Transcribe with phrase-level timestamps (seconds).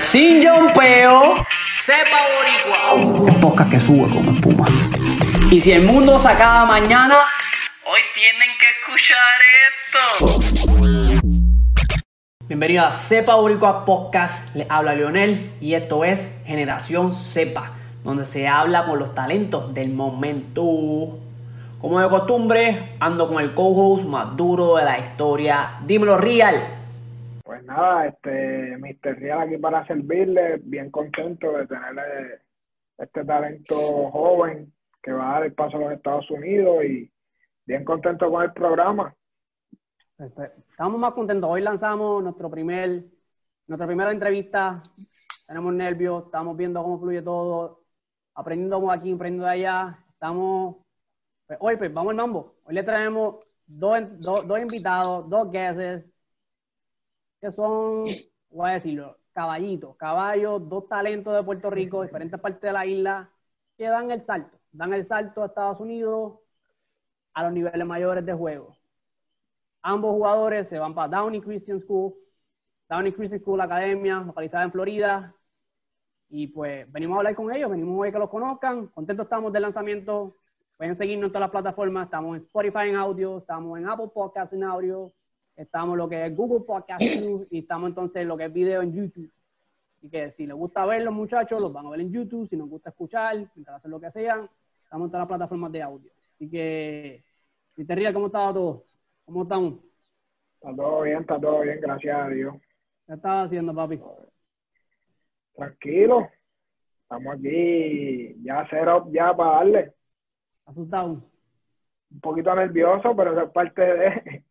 [0.00, 3.28] sin yompeo, sepa boricua.
[3.28, 4.66] El podcast que sube como espuma.
[5.50, 7.16] Y si el mundo se acaba mañana,
[7.84, 9.18] hoy tienen que escuchar
[9.68, 11.20] esto.
[12.48, 14.54] Bienvenido a Sepa Boricua Podcast.
[14.56, 17.72] Les habla Leonel y esto es Generación Sepa,
[18.02, 21.18] donde se habla con los talentos del momento.
[21.78, 25.72] Como de costumbre, ando con el co-host más duro de la historia.
[25.82, 26.79] Dímelo, Real.
[27.50, 29.18] Pues nada, este, Mr.
[29.18, 32.44] Real aquí para servirle, bien contento de tener
[32.96, 33.74] este talento
[34.12, 37.12] joven que va a dar el paso a los Estados Unidos y
[37.66, 39.12] bien contento con el programa.
[40.16, 41.50] Este, estamos más contentos.
[41.50, 43.06] Hoy lanzamos nuestro primer,
[43.66, 44.80] nuestra primera entrevista.
[45.44, 47.82] Tenemos nervios, estamos viendo cómo fluye todo,
[48.32, 49.98] aprendiendo aquí, aprendiendo de allá.
[50.12, 50.76] Estamos
[51.48, 52.54] pues, hoy, pues, vamos al mambo.
[52.62, 56.09] Hoy le traemos dos, dos, invitados, dos guests,
[57.40, 58.04] que son,
[58.50, 63.30] voy a decirlo, caballitos, caballos, dos talentos de Puerto Rico, diferentes partes de la isla,
[63.76, 64.58] que dan el salto.
[64.72, 66.38] Dan el salto a Estados Unidos
[67.34, 68.76] a los niveles mayores de juego.
[69.82, 72.14] Ambos jugadores se van para Downey Christian School,
[72.88, 75.34] Downey Christian School Academia, localizada en Florida.
[76.28, 78.88] Y pues venimos a hablar con ellos, venimos a que los conozcan.
[78.88, 80.36] Contentos estamos del lanzamiento
[80.80, 82.06] Pueden seguirnos en todas las plataformas.
[82.06, 85.12] Estamos en Spotify en audio, estamos en Apple Podcast en audio,
[85.60, 87.02] estamos en lo que es Google Podcast
[87.50, 89.30] y estamos entonces en lo que es video en YouTube.
[89.98, 92.48] Así que si les gusta ver los muchachos, los van a ver en YouTube.
[92.48, 94.48] Si nos gusta escuchar, mientras hacen lo que sean,
[94.82, 96.10] estamos en todas las plataformas de audio.
[96.34, 97.22] Así que,
[97.76, 98.84] si te ríes, ¿cómo está todo?
[99.26, 99.74] ¿Cómo estamos?
[100.54, 102.54] Está todo bien, está todo bien, gracias a Dios.
[103.06, 104.00] ¿Qué estás haciendo, papi?
[105.54, 106.28] Tranquilo.
[107.02, 109.92] Estamos aquí ya cero ya para darle.
[110.64, 111.22] ¿Asustado?
[112.10, 114.44] Un poquito nervioso, pero eso es parte de...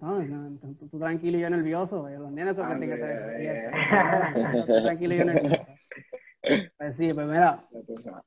[0.00, 0.58] No, no,
[0.90, 2.08] tú, tranquilo y yo nervioso.
[2.08, 3.70] Los nenes son que te
[4.82, 5.66] Tranquilo y yo nervioso.
[6.76, 7.64] Pues sí, pues mira,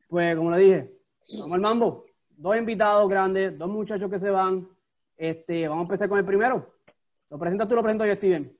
[0.07, 0.91] pues como le dije,
[1.39, 2.05] vamos al mambo.
[2.37, 4.67] Dos invitados grandes, dos muchachos que se van.
[5.17, 6.75] Este, vamos a empezar con el primero.
[7.29, 8.51] ¿Lo presentas tú lo presento yo, Steven?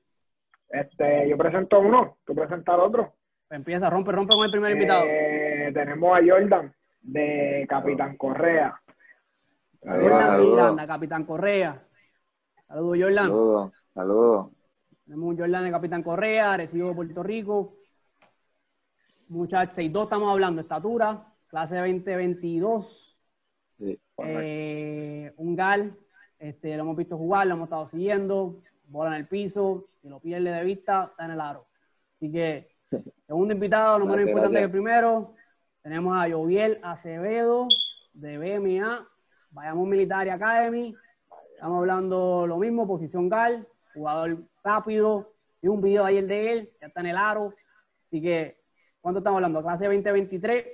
[0.68, 3.14] Este, yo presento uno, tú presentas al otro.
[3.48, 5.04] Pues empieza, rompe, rompe con el primer invitado.
[5.06, 8.74] Eh, tenemos a Jordan de Capitán Correa.
[9.82, 11.85] Jordan Miranda, Capitán Correa.
[12.68, 13.26] Saludos, Jordan.
[13.26, 14.46] Saludos, saludos.
[15.04, 17.74] Tenemos un Jordan de Capitán Correa, recibo de Puerto Rico.
[19.28, 23.16] Muchachos, 6'2 estamos hablando, estatura, clase 2022.
[23.78, 25.96] Sí, eh, un GAL,
[26.38, 30.20] este, lo hemos visto jugar, lo hemos estado siguiendo, bola en el piso, si lo
[30.20, 31.66] pierde de vista, está en el aro.
[32.16, 32.68] Así que,
[33.26, 35.34] segundo invitado, no menos importante que el primero,
[35.82, 37.68] tenemos a Joviel Acevedo
[38.12, 39.06] de BMA,
[39.56, 40.94] Vayamos Military Academy.
[41.66, 45.32] Estamos hablando lo mismo, posición GAL, jugador rápido.
[45.60, 47.54] Y un video ayer de él, ya está en el aro.
[48.06, 48.60] Así que,
[49.00, 49.62] ¿cuánto estamos hablando?
[49.62, 50.64] Clase 2023.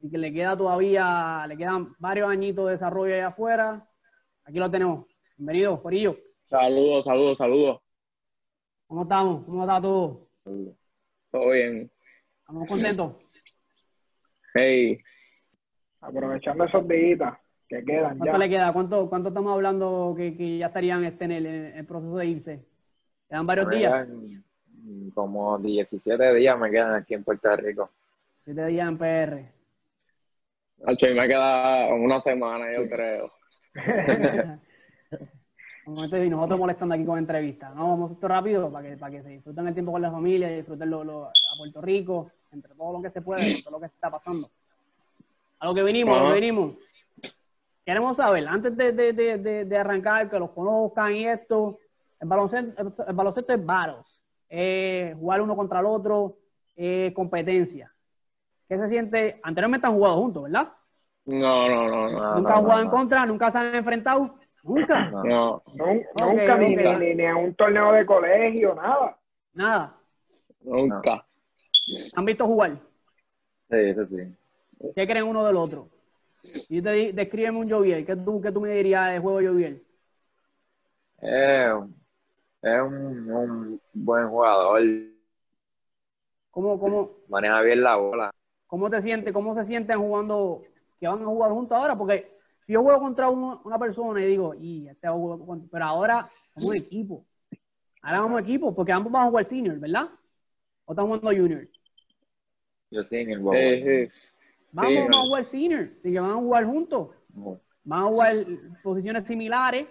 [0.00, 3.88] Y que le queda todavía, le quedan varios añitos de desarrollo ahí afuera.
[4.44, 5.06] Aquí lo tenemos.
[5.38, 6.18] Bienvenido, Corillo.
[6.50, 7.80] Saludos, saludos, saludos.
[8.88, 9.46] ¿Cómo estamos?
[9.46, 10.28] ¿Cómo está todo?
[11.30, 11.90] Todo bien.
[12.40, 13.14] ¿Estamos contentos?
[14.52, 14.98] Hey.
[16.02, 17.39] Aprovechando esos días
[17.70, 18.72] que quedan ¿Cuánto le queda?
[18.72, 22.66] ¿Cuánto, ¿Cuánto estamos hablando que, ya estarían este, en, el, proceso de irse?
[23.28, 24.08] ¿Quedan varios días?
[25.14, 27.90] como 17 días me quedan aquí en Puerto Rico.
[28.44, 29.52] 7 días en PR.
[30.84, 33.30] Al me queda una semana, yo creo.
[35.86, 37.72] y nosotros molestando aquí con entrevistas.
[37.76, 40.48] No, vamos esto rápido para que, para que se disfruten el tiempo con la familia,
[40.48, 44.10] disfruten lo, a Puerto Rico entre todo lo que se puede, todo lo que está
[44.10, 44.50] pasando.
[45.60, 46.76] A lo que vinimos, a lo que vinimos.
[47.84, 51.78] Queremos saber, antes de, de, de, de, arrancar, que los conozcan y esto,
[52.20, 54.20] el baloncesto, el baloncesto es varos.
[55.18, 56.36] jugar uno contra el otro,
[57.14, 57.92] competencia.
[58.68, 59.40] ¿Qué se siente?
[59.42, 60.72] Anteriormente han jugado juntos, ¿verdad?
[61.24, 62.34] No, no, no.
[62.36, 63.26] ¿Nunca han jugado en contra?
[63.26, 64.34] ¿Nunca se han enfrentado?
[64.62, 65.10] ¿Nunca?
[65.10, 65.62] No.
[65.74, 69.16] Nunca, ni, Ni, ni, a un torneo de colegio, nada.
[69.54, 69.96] Nada.
[70.62, 71.26] Nunca.
[72.14, 72.72] ¿Han visto jugar?
[73.70, 74.18] Sí, eso sí.
[74.94, 75.88] ¿Qué creen uno del otro?
[76.42, 78.06] Y te descríbeme un Joviel.
[78.06, 79.82] ¿Qué tú, qué tú me dirías de juego Joviel?
[81.22, 81.72] Eh,
[82.62, 84.82] es un, un, buen jugador.
[86.50, 87.10] ¿Cómo, cómo?
[87.28, 88.30] Maneja bien la bola.
[88.66, 89.32] ¿Cómo te sientes?
[89.32, 90.62] ¿Cómo se sienten jugando?
[90.98, 94.54] Que van a jugar juntos ahora, porque si yo juego contra una persona y digo,
[94.54, 95.08] y este
[95.70, 97.24] pero ahora somos equipo.
[98.02, 100.08] Ahora vamos equipo, porque ambos van a jugar senior, ¿verdad?
[100.84, 101.66] ¿O están jugando junior?
[102.90, 104.08] Yo senior, sí,
[104.72, 107.08] Vamos, a jugar senior, así que van a jugar juntos.
[107.84, 108.34] Van a jugar
[108.82, 109.86] posiciones similares.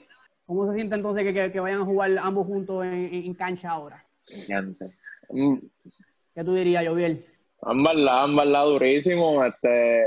[0.45, 4.03] ¿Cómo se siente entonces que, que, vayan a jugar ambos juntos en, en cancha ahora?
[5.29, 5.57] Mm.
[6.33, 7.25] ¿Qué tú dirías, Joviel?
[7.61, 9.45] Verdad, en verdad, durísimo.
[9.45, 10.05] Este,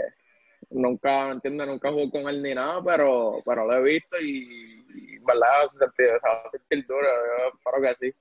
[0.70, 5.18] nunca, entiende, nunca jugó con él ni nada, pero, pero lo he visto y, y
[5.18, 7.02] verdad se va a sentir duro.
[7.02, 8.12] Yo espero que sí.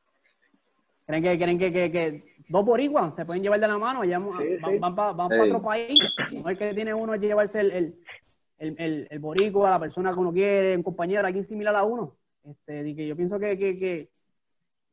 [1.07, 4.03] ¿Creen que, creen que, que, que dos boricuas se pueden llevar de la mano?
[4.03, 4.79] Ya, van, Sí, van, sí.
[4.79, 5.99] van para otro país.
[6.43, 7.95] No es que tiene uno que llevarse el, el,
[8.59, 12.15] el, el, el boricua, la persona que uno quiere, un compañero, alguien similar a uno.
[12.43, 14.09] Este, y que yo pienso que, que, que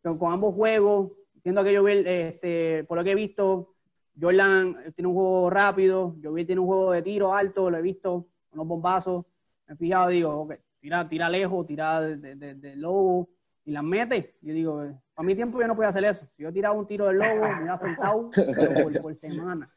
[0.02, 3.74] con, con ambos juegos, entiendo que Joviel, este, por lo que he visto,
[4.20, 8.26] Jordan tiene un juego rápido, Joviel tiene un juego de tiro alto, lo he visto,
[8.52, 9.24] unos bombazos.
[9.66, 13.28] Me he fijado, digo, ok, tira, tira lejos, tira de, de, de- del lobo
[13.64, 14.36] y las mete.
[14.42, 16.24] Yo digo, eh, a mi tiempo yo no podía hacer eso.
[16.36, 19.68] Si yo tiraba un tiro del lobo, me iba sentado por, por semana.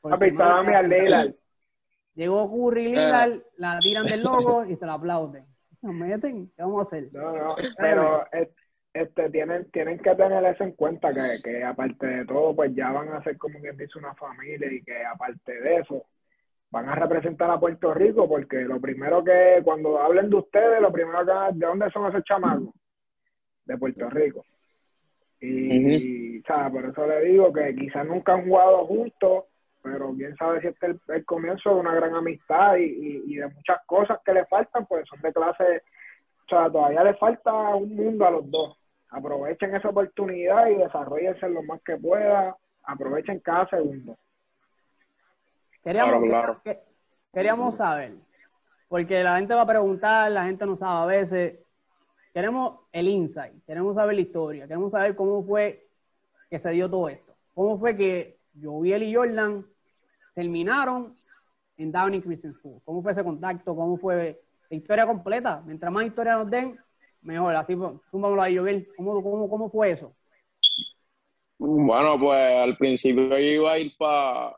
[0.00, 0.88] Por Papi, semana estaba mi.
[0.88, 1.34] Lillard.
[2.14, 5.46] Llegó Curry y Lillard, la tiran del logo y se la aplauden.
[5.80, 7.08] La meten, ¿qué vamos a hacer?
[7.12, 8.48] No, no, pero es-
[8.92, 12.90] este, tienen, tienen que tener eso en cuenta, que, que aparte de todo, pues ya
[12.90, 16.04] van a ser como quien dice una familia y que aparte de eso,
[16.70, 20.90] van a representar a Puerto Rico, porque lo primero que, cuando hablen de ustedes, lo
[20.90, 22.74] primero que, ¿de dónde son esos chamacos?
[23.68, 24.44] De Puerto Rico.
[25.40, 26.72] Y, ¿sabes?
[26.72, 29.44] Por eso le digo que quizás nunca han jugado juntos,
[29.82, 33.22] pero quién sabe si este es el, el comienzo de una gran amistad y, y,
[33.26, 35.82] y de muchas cosas que le faltan, pues son de clase,
[36.46, 38.76] o sea, todavía le falta un mundo a los dos.
[39.10, 44.16] Aprovechen esa oportunidad y desarrollense lo más que pueda, aprovechen cada segundo.
[45.84, 46.60] Queríamos, Claro, claro.
[46.64, 46.80] que-
[47.32, 48.14] queríamos saber,
[48.88, 51.60] porque la gente va a preguntar, la gente no sabe a veces.
[52.32, 55.88] Queremos el insight, queremos saber la historia, queremos saber cómo fue
[56.50, 57.34] que se dio todo esto.
[57.54, 59.66] Cómo fue que Joviel y Jordan
[60.34, 61.16] terminaron
[61.76, 62.80] en Downey Christian School.
[62.84, 63.74] ¿Cómo fue ese contacto?
[63.74, 65.62] ¿Cómo fue la historia completa?
[65.66, 66.78] Mientras más historia nos den,
[67.22, 67.56] mejor.
[67.56, 68.88] Así, pues, súmamelo ahí, Joviel.
[68.96, 70.14] ¿Cómo, cómo, ¿Cómo fue eso?
[71.58, 74.56] Bueno, pues al principio yo iba a ir para.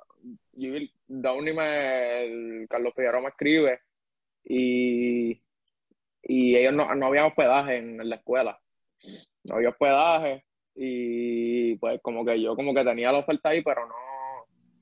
[1.09, 2.67] Downey me.
[2.69, 3.81] Carlos Figueroa me escribe
[4.45, 5.41] y.
[6.23, 8.61] Y ellos no, no había hospedaje en, en la escuela.
[9.45, 10.45] No había hospedaje
[10.75, 13.95] y pues como que yo como que tenía la oferta ahí, pero no.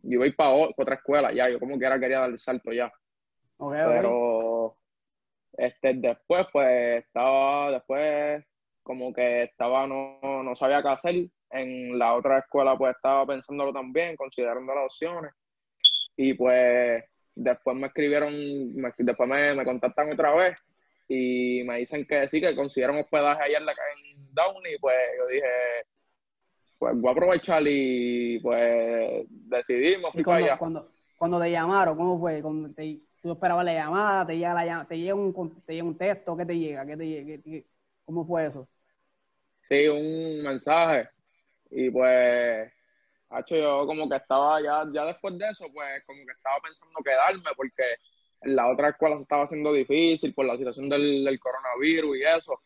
[0.03, 1.49] Yo iba a ir para otra escuela ya.
[1.51, 2.87] Yo como que era quería dar el salto ya.
[3.59, 3.85] Ok, ok.
[3.85, 4.77] pero
[5.57, 8.45] este después pues estaba después
[8.83, 11.15] como que estaba no, no sabía qué hacer
[11.51, 15.33] en la otra escuela pues estaba pensándolo también considerando las opciones
[16.17, 17.05] y pues
[17.35, 18.33] después me escribieron
[18.75, 20.57] me- después me, me contactan otra vez
[21.09, 25.27] y me dicen que sí que consiguieron hospedaje allá en, la, en Downey pues yo
[25.29, 25.47] dije
[26.79, 31.41] pues voy a aprovechar y pues decidí me fui Y para cuando, allá cuando, cuando
[31.41, 32.41] te llamaron, ¿cómo fue?
[32.43, 35.99] Cuando te, tú esperabas la llamada, te llega, la, te llega un, te llega un
[35.99, 36.87] texto, ¿qué te llega?
[36.87, 37.27] ¿Qué te llega?
[37.27, 37.67] ¿Qué- qué-
[38.05, 38.69] ¿Cómo fue eso?
[39.63, 41.09] Sí, un mensaje.
[41.71, 42.73] Y pues,
[43.31, 47.01] hacho, yo como que estaba ya, ya después de eso, pues como que estaba pensando
[47.05, 47.85] quedarme porque
[48.43, 52.61] la otra escuela se estaba haciendo difícil por la situación del, del coronavirus y eso.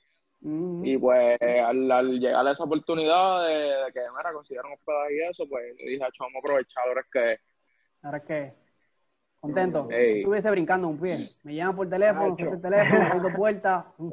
[0.44, 5.20] Y pues al, al llegar a esa oportunidad de, de que, mira, consiguieron hospedaje y
[5.30, 7.38] eso, pues yo dije, vamos a aprovechar ahora es que...
[8.02, 8.52] Ahora es que,
[9.38, 9.88] contento.
[9.88, 11.16] Estuviese brincando un pie.
[11.44, 14.12] Me llaman por teléfono, suelto el teléfono, dos vueltas, un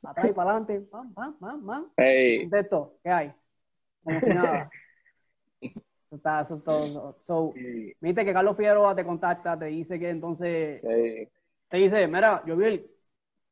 [0.00, 1.92] para atrás y para adelante, pam, pam, pam, pam.
[1.98, 3.32] Hey, Contento, ¿qué hay?
[4.02, 4.70] Como si nada.
[6.10, 7.16] Está, eso todo.
[7.26, 12.42] So, me dice que Carlos Figueroa te contacta, te dice que entonces te dice, mira,
[12.46, 12.90] Joviel,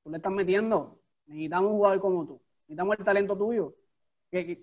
[0.03, 3.75] tú le estás metiendo, necesitamos un jugador como tú, necesitamos el talento tuyo.
[4.31, 4.63] ¿Qué, qué,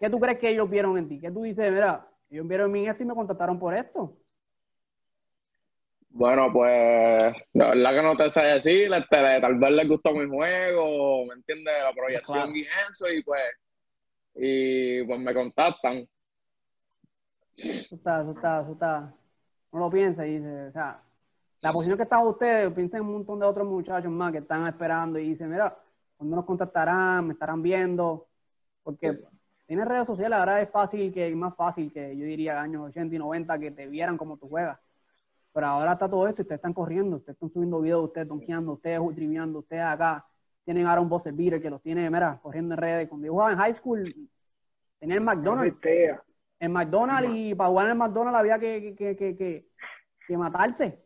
[0.00, 1.20] qué tú crees que ellos vieron en ti?
[1.20, 4.16] ¿Qué tú dices, mira, ellos vieron en mí esto y me contactaron por esto?
[6.10, 11.24] Bueno, pues la verdad que no te sé decir, tal vez les gustó mi juego,
[11.24, 11.72] ¿me entiendes?
[11.82, 12.56] La proyección Claro.
[12.56, 13.42] y eso, y pues,
[14.34, 16.06] y pues me contactan.
[17.56, 19.14] Eso está, eso está, eso está.
[19.70, 21.00] Uno lo piensa y dice, o sea,
[21.60, 24.66] la posición que están ustedes, piensa en un montón de otros muchachos más que están
[24.66, 25.76] esperando y dicen, mira,
[26.16, 27.26] ¿cuándo nos contactarán?
[27.26, 28.26] ¿Me estarán viendo?
[28.82, 29.20] Porque
[29.66, 33.14] tienes redes sociales, ahora es fácil que, es más fácil que yo diría años 80
[33.14, 34.78] y 90 que te vieran como tú juegas.
[35.52, 38.72] Pero ahora está todo esto y ustedes están corriendo, ustedes están subiendo videos, ustedes donkeando,
[38.72, 40.26] ustedes triviando, ustedes acá.
[40.64, 43.08] Tienen ahora un buzzer beater que los tiene, mira, corriendo en redes.
[43.08, 44.14] Cuando yo jugaba en high school,
[44.98, 45.76] tenía el McDonald's.
[46.62, 49.66] En McDonald's y para jugar en el McDonald's había que, que, que,
[50.26, 50.96] que, matarse.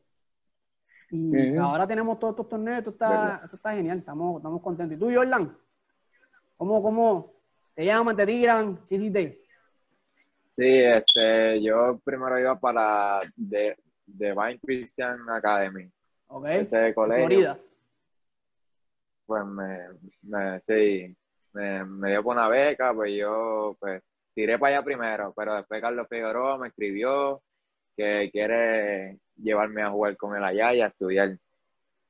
[1.10, 4.98] Y ahora tenemos todos estos torneos, esto está, esto está genial, estamos, estamos contentos.
[4.98, 5.56] ¿Y tú, Jordan?
[6.58, 7.32] ¿Cómo, cómo
[7.75, 8.80] te llaman, te tiran?
[8.86, 9.40] ¿Qué hiciste?
[10.56, 15.90] Sí, este, yo primero iba para The, Divine Christian Academy,
[16.26, 16.46] ¿Ok?
[16.48, 17.26] ese colegio.
[17.26, 17.58] Florida.
[19.25, 19.78] Pues me,
[20.22, 21.16] me, sí,
[21.54, 24.02] me, me dio por una beca, pues yo, pues,
[24.37, 27.43] tiré para allá primero, pero después Carlos Figueroa me escribió
[27.97, 31.38] que quiere llevarme a jugar con él allá y a estudiar.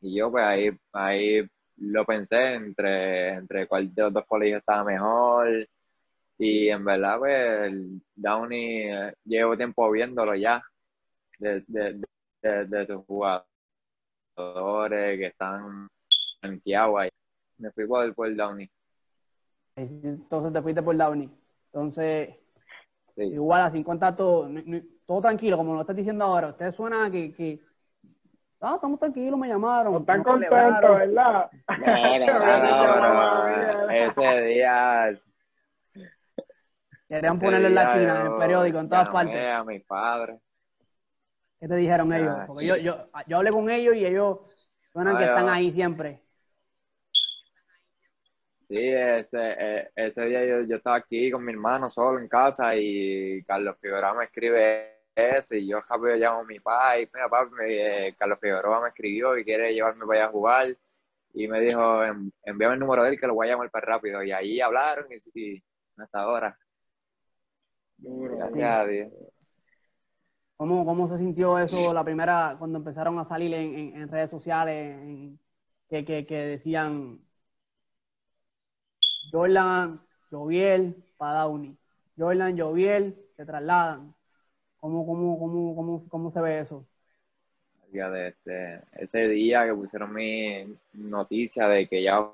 [0.01, 4.83] Y yo pues ahí, ahí lo pensé entre, entre cuál de los dos colegios estaba
[4.83, 5.69] mejor.
[6.39, 7.73] Y en verdad, pues,
[8.17, 10.61] Downey eh, llevo tiempo viéndolo ya,
[11.39, 12.03] de, de,
[12.43, 13.47] de, de sus jugadores
[15.19, 15.89] que están
[16.43, 17.09] en Kiawa.
[17.59, 18.69] Me fui por, por Downey.
[19.77, 21.31] Entonces te fuiste por Downey.
[21.77, 22.31] Entonces,
[23.15, 23.23] Sí.
[23.25, 24.49] igual así en contacto,
[25.07, 26.49] todo tranquilo, como lo estás diciendo ahora.
[26.49, 27.61] Usted suena que, que
[28.63, 29.93] ah, estamos tranquilos, me llamaron.
[29.93, 30.99] No están contentos, celebraron".
[30.99, 31.51] ¿verdad?
[31.79, 33.47] No,
[33.85, 35.11] no, ese día.
[37.09, 39.47] Querían ponerlo en la China, en el periódico, en todas partes.
[39.55, 40.41] a mis padres.
[41.61, 42.37] ¿Qué te dijeron ellos?
[42.47, 44.39] Porque yo, yo, yo hablé con ellos y ellos
[44.93, 46.26] suenan que están ahí siempre.
[48.69, 52.75] Sí, ese, eh, ese día yo, yo estaba aquí con mi hermano solo en casa
[52.77, 57.29] y Carlos Figueroa me escribe eso y yo rápido llamo a mi papá y mira
[57.29, 60.77] papi, me- eh, Carlos Figueroa me escribió y quiere llevarme para allá a jugar
[61.35, 63.87] y me dijo "En- envíame el número de él que lo voy a llamar para
[63.87, 65.65] rápido y ahí hablaron y, y
[65.99, 66.59] hasta ahora,
[67.99, 68.37] Duro.
[68.39, 69.13] gracias a Dios.
[70.57, 74.31] ¿Cómo, ¿Cómo se sintió eso la primera, cuando empezaron a salir en, en- en redes
[74.31, 75.39] sociales, en-
[75.89, 77.21] que, que, que decían
[79.33, 81.77] Jordan, Joviel, para Downey.
[82.19, 84.15] Jordan, Joviel, se trasladan.
[84.81, 86.87] ¿Cómo, cómo, cómo, cómo, cómo se ve eso?
[88.05, 92.31] de este, ese día que pusieron mi noticia de que ya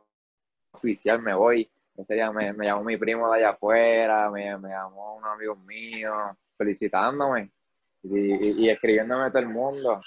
[0.73, 5.31] oficial me voy, ese día me, llamó mi primo de allá afuera, me, llamó unos
[5.33, 6.15] amigos míos
[6.59, 7.51] felicitándome
[8.03, 10.01] y, y- y escribiéndome todo el mundo.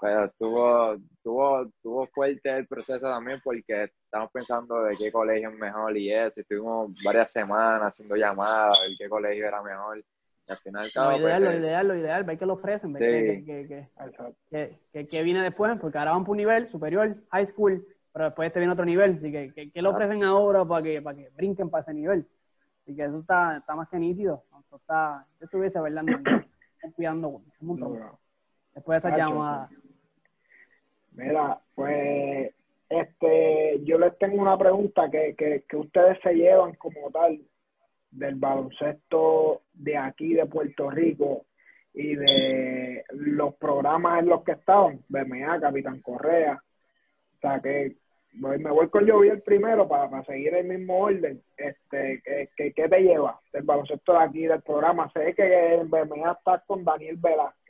[0.00, 5.58] Pero estuvo, estuvo, estuvo fuerte el proceso también porque estamos pensando de qué colegio es
[5.58, 6.40] mejor y eso.
[6.40, 9.98] Estuvimos varias semanas haciendo llamadas, ver qué colegio era mejor.
[9.98, 12.92] Y al final, Lo cabo, ideal, pues, lo ideal, lo ideal, ver que lo ofrecen,
[12.92, 13.26] ver Sí.
[13.26, 14.36] que, que, que, Exacto.
[14.50, 18.26] que, que, que viene después, porque ahora van por un nivel superior, high school, pero
[18.26, 21.16] después este viene otro nivel, así que, que, que lo ofrecen ahora para que, para
[21.16, 22.26] que brinquen para ese nivel.
[22.82, 24.44] Así que eso está, está más que nítido.
[24.66, 27.98] Eso está, yo estuviese bailando, un montón.
[28.72, 29.68] Después de esa llamada.
[31.16, 32.54] Mira, pues
[32.88, 37.40] este, yo les tengo una pregunta que, que, que ustedes se llevan como tal
[38.10, 41.46] del baloncesto de aquí de Puerto Rico
[41.94, 46.62] y de los programas en los que estaban, BMA, Capitán Correa.
[47.36, 47.96] O sea que
[48.34, 51.42] voy- me voy con Joviel primero para, para seguir el mismo orden.
[51.56, 55.10] Este, ¿qué, qué, qué te lleva del baloncesto de aquí del programa?
[55.12, 57.65] Sé que en BMA estás con Daniel Velázquez.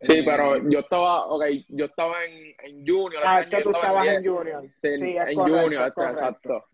[0.00, 3.22] Sí, Eh, pero yo estaba, ok, yo estaba en, en Junior.
[3.26, 4.24] Ah, es que tú estabas en.
[4.24, 4.62] Junior.
[4.62, 6.64] Sí, Sí, en, correcto, Junior, es este, exacto.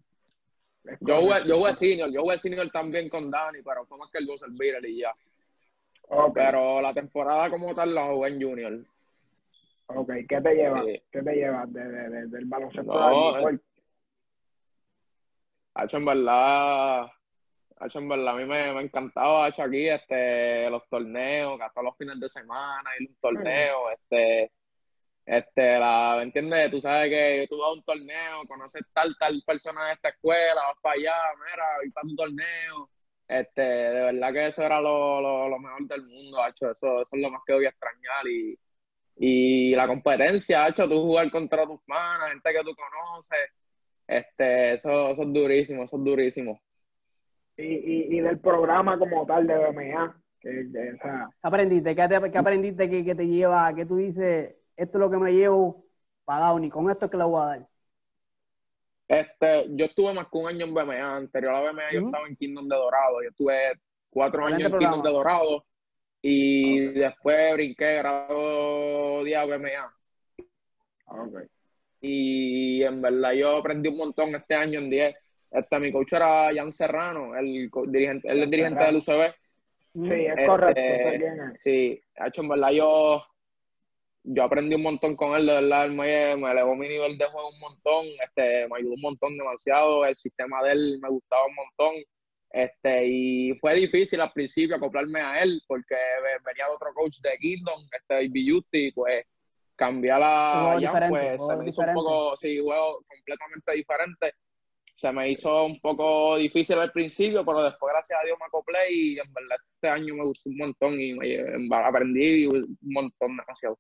[1.00, 4.18] Yo jugué, yo jugué senior, yo jugué senior también con Dani, pero fue más que
[4.18, 5.14] el Buzzer Beater y ya.
[6.08, 8.84] Ok, Pero la temporada como tal la jugué en Junior.
[9.86, 10.84] ok, ¿qué te llevas?
[10.84, 11.02] Sí.
[11.10, 13.58] ¿Qué te llevas de, de- de- del baloncesto No, de eh.
[15.76, 17.06] Hacho, en verdad,
[17.84, 21.82] hacho, en verdad, a mí me, me encantaba, hacho, aquí, este, los torneos, que hasta
[21.82, 24.52] los fines de semana, ir a un torneo, este,
[25.26, 26.70] este, la, ¿me entiendes?
[26.70, 30.54] Tú sabes que tú vas a un torneo, conoces tal, tal persona de esta escuela,
[30.54, 32.90] vas para allá, mira, ir para tu torneo,
[33.28, 37.16] este, de verdad que eso era lo, lo, lo mejor del mundo, hacho, eso, eso
[37.16, 38.58] es lo más que voy a extrañar y,
[39.16, 43.50] y la competencia, hacho, tú jugar contra tus manos, gente que tú conoces,
[44.06, 46.60] este, eso, eso es durísimo, eso es durísimo.
[47.56, 50.20] Y, y, y del programa como tal de BMA.
[50.40, 51.94] Que, que, o sea, ¿Qué aprendiste?
[51.96, 53.74] ¿Qué, te- qué aprendiste que, que te lleva?
[53.74, 54.56] ¿Qué tú dices?
[54.76, 55.84] Esto es lo que me llevo
[56.24, 56.70] para Downey.
[56.70, 57.68] Con esto es que le voy a dar.
[59.08, 62.36] Este, yo estuve más que un año en BMA, anterior a BMA yo estaba en
[62.36, 63.54] Kingdom de Dorado, yo estuve
[64.10, 65.02] cuatro Excelente años en Kingdom programa.
[65.02, 65.66] de Dorado
[66.22, 69.94] y después brinqué grado día BMA.
[71.06, 71.34] ok.
[72.00, 75.16] Y en verdad yo aprendí un montón este año en 10.
[75.54, 78.98] Este, mi coach era Jan Serrano, el dirigente, él es dirigente Serrano.
[78.98, 79.34] del UCB.
[79.94, 80.82] Sí, es Este, correcto.
[81.10, 81.60] sé quién es.
[81.60, 83.24] Sí, ha hecho en verdad yo,
[84.24, 87.26] yo aprendí un montón con él, de verdad, él me, me elevó mi nivel de
[87.26, 91.46] juego un montón, este, me ayudó un montón demasiado, el sistema de él me gustaba
[91.46, 92.02] un montón,
[92.50, 97.18] este, y fue difícil al principio acoplarme a él, porque ve- venía de otro coach
[97.20, 99.24] de Kingdom, este Justi, pues
[99.76, 104.32] cambiar a Jan, pues se me hizo un poco, sí, juego completamente diferente.
[105.04, 108.78] Se me hizo un poco difícil al principio, pero después, gracias a Dios, me acoplé
[108.90, 113.78] y en verdad este año me gustó un montón y me, aprendí un montón demasiado.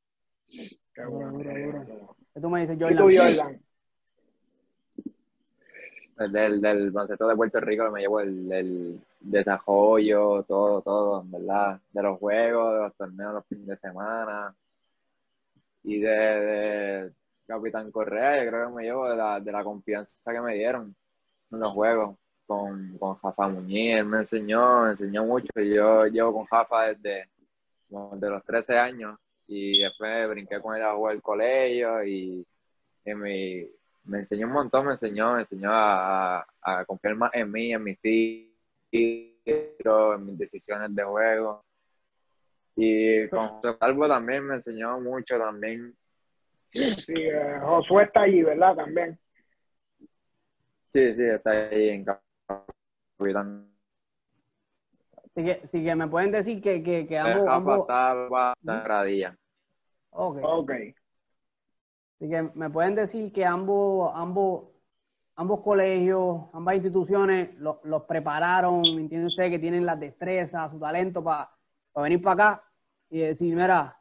[0.92, 1.82] Qué bueno, qué duro.
[1.82, 2.16] bueno.
[2.34, 2.98] ¿Qué tú me dices, ¿Y Jordan?
[2.98, 3.60] tú, Jordan?
[6.30, 11.80] del, del baloncesto de Puerto Rico me llevo el, el desarrollo, todo, todo, ¿verdad?
[11.90, 14.54] De los juegos, de los torneos, los fines de semana.
[15.84, 17.12] Y de, de
[17.46, 20.94] Capitán Correa, yo creo que me llevo de la, de la confianza que me dieron
[21.54, 22.16] en los juegos.
[22.46, 25.48] Con, con Jafa Muñiz, él me enseñó, me enseñó mucho.
[25.56, 27.30] Yo llevo con Jafa desde,
[27.88, 32.46] desde los 13 años y después brinqué con él a jugar el colegio y,
[33.06, 33.66] me,
[34.04, 37.82] me enseñó un montón, me enseñó, me enseñó a, a confiar más en mí, en
[37.82, 38.46] mis tiros,
[40.16, 41.64] en mis decisiones de juego.
[42.76, 45.94] Y con Salvo también me enseñó mucho también.
[46.70, 48.74] Sí, eh, Josué está allí, ¿verdad?
[48.74, 49.18] También.
[50.94, 53.68] Sí, sí, está ahí en Capitán.
[55.16, 59.36] Así que, así que me pueden decir que, que, que Rafa ambos, ambos, estaba Sagradilla.
[60.12, 60.38] ok.
[60.42, 60.70] Ok.
[60.70, 64.68] Así que me pueden decir que ambos, ambos,
[65.34, 69.50] ambos colegios, ambas instituciones lo- los prepararon, ¿me entiende usted?
[69.50, 71.50] Que tienen las destrezas, su talento para
[71.96, 72.64] venir para acá
[73.10, 73.98] y decir, mira,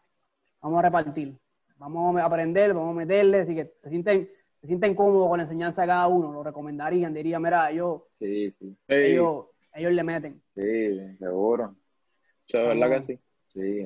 [0.62, 1.36] vamos a repartir,
[1.78, 4.30] vamos a aprender, vamos a meterle, así que se sienten,
[4.64, 8.50] se sienten cómodos con la enseñanza de cada uno, lo recomendarían, dirían, mira, ellos, Sí,
[8.58, 10.42] sí, Ey, ellos, ellos le meten.
[10.56, 11.76] sí, seguro.
[12.50, 13.20] de verdad que sí.
[13.50, 13.86] Sí,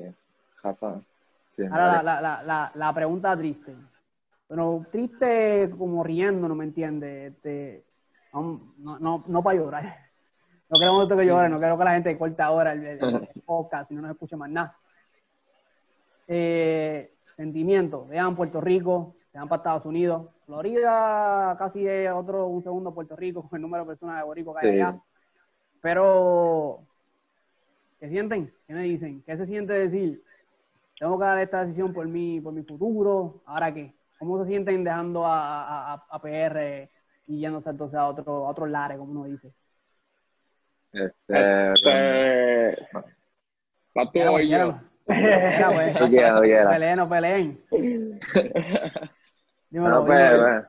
[0.62, 1.00] Rafa.
[1.48, 3.74] Sí, Ahora la, la, la, la, la pregunta triste.
[4.48, 7.32] Bueno, triste como riendo, ¿no me entiendes?
[7.34, 7.82] Este,
[8.32, 9.96] no, no, no, no para llorar.
[10.70, 13.00] No queremos que llore, no quiero que la gente corte ahora el, el-
[13.34, 14.76] el podcast y no nos escuche más nada.
[16.28, 20.26] Eh, sentimiento, vean Puerto Rico, se van para Estados Unidos.
[20.46, 24.52] Florida casi es otro, un segundo Puerto Rico con el número de personas de Borico
[24.54, 24.80] que hay Sí.
[24.80, 24.98] allá.
[25.80, 26.80] Pero,
[28.00, 28.52] ¿qué sienten?
[28.66, 29.22] ¿Qué me dicen?
[29.24, 30.24] ¿Qué se siente decir?
[30.98, 33.40] Tengo que dar esta decisión por mi, por mi futuro.
[33.46, 33.94] ¿Ahora qué?
[34.18, 36.90] ¿Cómo se sienten dejando a, a, a- a PR
[37.28, 39.52] y yéndose entonces a otro, a otros lares, como uno dice?
[40.92, 41.12] Este,
[41.74, 42.88] Este,
[43.94, 44.04] la
[45.70, 47.60] pues, No peleen, no peleen.
[49.70, 50.42] Dímelo, No, pues, dímelo.
[50.44, 50.66] pues,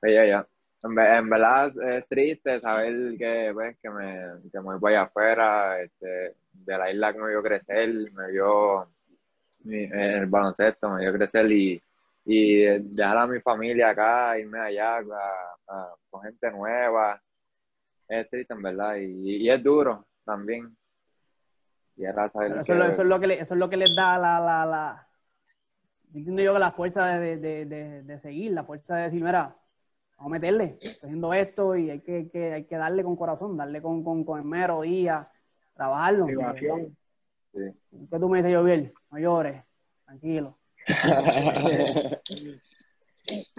[0.00, 0.46] pues yo, yo.
[0.84, 4.18] En, ve- en verdad es triste saber que, pues, que, me,
[4.50, 8.88] que me voy afuera, este, de la isla que me vio crecer, me vio
[9.64, 11.80] el baloncesto, me vio crecer y,
[12.24, 12.64] y
[12.96, 17.20] dejar a mi familia acá, irme allá a- a- con gente nueva.
[18.08, 20.76] Es triste, en verdad, y, y es duro también.
[21.96, 23.60] Y ahora saber Pero eso, que- es lo, eso, es lo que le- eso es
[23.60, 25.08] lo que les da la, la, la
[26.14, 29.54] entiendo yo que la fuerza de, de, de, de seguir, la fuerza de decir, mira,
[30.16, 33.56] vamos a meterle, estoy haciendo esto y hay que, que- hay que darle con corazón,
[33.56, 35.28] darle con, con, con esmero, día,
[35.74, 36.24] trabajarlo.
[36.26, 36.96] Motivación.
[37.52, 37.60] sí.
[38.10, 38.92] ¿Qué tú me dices, Joviel?
[39.10, 39.62] No llores,
[40.04, 40.58] tranquilo.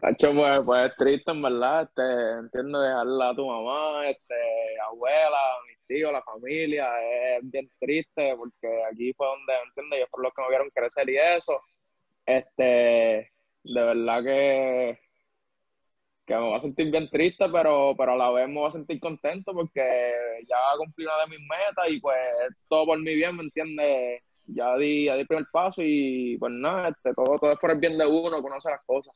[0.02, 1.84] Hacho, pues, pues es triste, en verdad.
[1.84, 4.36] Este, entiendo dejarla a tu mamá, este,
[4.90, 5.38] abuela,
[5.68, 6.90] mis tíos, la familia.
[7.38, 9.98] Es bien triste porque aquí fue donde, ¿entiendes?
[10.00, 11.62] Ellos fueron los que me vieron crecer y eso.
[12.26, 13.32] Este,
[13.64, 15.00] de verdad que,
[16.26, 18.72] que me voy a sentir bien triste, pero, pero a la vez me voy a
[18.72, 20.14] sentir contento porque
[20.48, 22.18] ya cumplí una de mis metas y pues
[22.68, 24.22] todo por mi bien, ¿me entiendes?
[24.46, 27.72] Ya di, ya di el primer paso y pues nada, este, todo, todo es por
[27.72, 29.14] el bien de uno, conoce las cosas.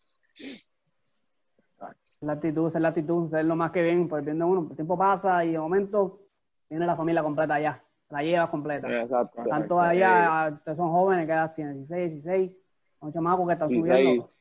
[2.21, 4.67] La actitud, es la actitud, es lo más que bien, por el bien de uno.
[4.69, 6.21] El tiempo pasa y de momento
[6.69, 9.01] viene la familia completa allá, la llevas completa.
[9.01, 9.43] Exacto.
[9.47, 11.87] Tanto allá, ustedes son jóvenes, ¿qué edad tienen?
[11.87, 12.51] 16, 16,
[12.99, 14.05] son chamacos que están 16.
[14.05, 14.31] subiendo.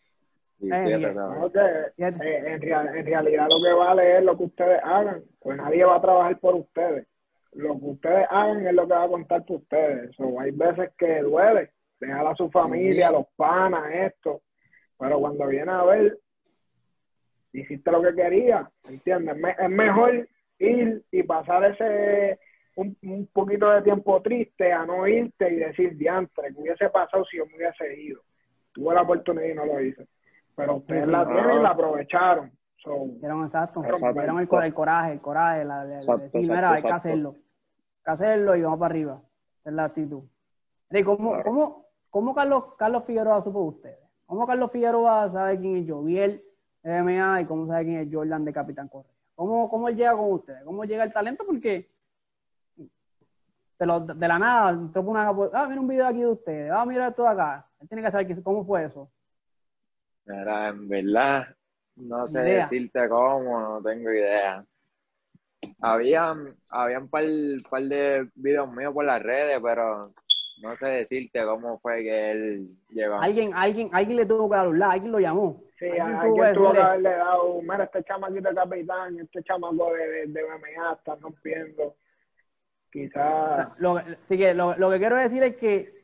[0.59, 0.89] Y Eh, sí,
[1.97, 2.29] Fíjate.
[2.29, 5.85] eh, en, real- en realidad lo que vale es lo que ustedes hagan, pues nadie
[5.85, 7.07] va a trabajar por ustedes.
[7.53, 10.15] Lo que ustedes hagan es lo que va a contar por ustedes.
[10.17, 14.41] So, hay veces que duele dejar a su familia, a los panas, esto,
[14.99, 16.19] pero cuando viene a ver,
[17.53, 19.37] hiciste lo que quería, ¿entiendes?
[19.37, 22.39] Me- Es mejor ir y pasar ese
[22.77, 27.25] un, un poquito de tiempo triste a no irte y decir, diantre, que hubiese pasado
[27.25, 28.21] si yo me hubiese ido.
[28.77, 30.07] Tuve la oportunidad y no lo hice.
[30.55, 32.51] Pero ustedes la tienen y la aprovecharon.
[32.77, 33.07] So,
[33.89, 36.83] exacto, vieron el, cor- el coraje, el coraje, la, la- Exacto, decir, exacto, mira, hay
[36.83, 37.31] que hacerlo.
[37.31, 39.21] Hay que hacerlo y vamos para arriba.
[39.61, 40.23] Esa es la actitud.
[41.05, 41.45] ¿Cómo, Claro.
[41.45, 43.99] cómo, cómo Carlos, Carlos Figueroa supo de ustedes?
[44.27, 46.43] ¿Cómo Carlos Figueroa sabe quién es Joviel
[46.85, 49.11] MMA y cómo sabe quién es Jordan de Capitán Correa?
[49.35, 50.63] ¿Cómo, ¿Cómo él llega con ustedes?
[50.65, 51.45] ¿Cómo llega el talento?
[51.47, 51.89] Porque
[53.79, 56.85] de, lo- de la nada, pone una, ah, mira un video aquí de ustedes, ah,
[56.87, 57.67] mira esto de acá.
[57.81, 59.11] Él tiene que saber que- cómo fue eso.
[60.25, 61.47] Mira, en verdad,
[61.97, 62.59] no sé Idea.
[62.61, 64.65] decirte cómo, no tengo idea.
[65.81, 66.35] Había,
[66.69, 67.25] había un par,
[67.71, 70.13] par de videos míos por las redes, pero
[70.63, 73.17] no sé decirte cómo fue que él llegó.
[73.21, 75.63] Alguien, alguien, alguien le tuvo que dar un like, alguien lo llamó.
[75.79, 79.19] Sí, Alguien tuvo que alguien tuvo que decirle- haberle dado, mira, este chamaquito de capitán,
[79.21, 81.95] este chamaco de, de, de MMA está rompiendo.
[82.91, 85.96] Quizás, Lo, así que lo, lo que quiero decir es que,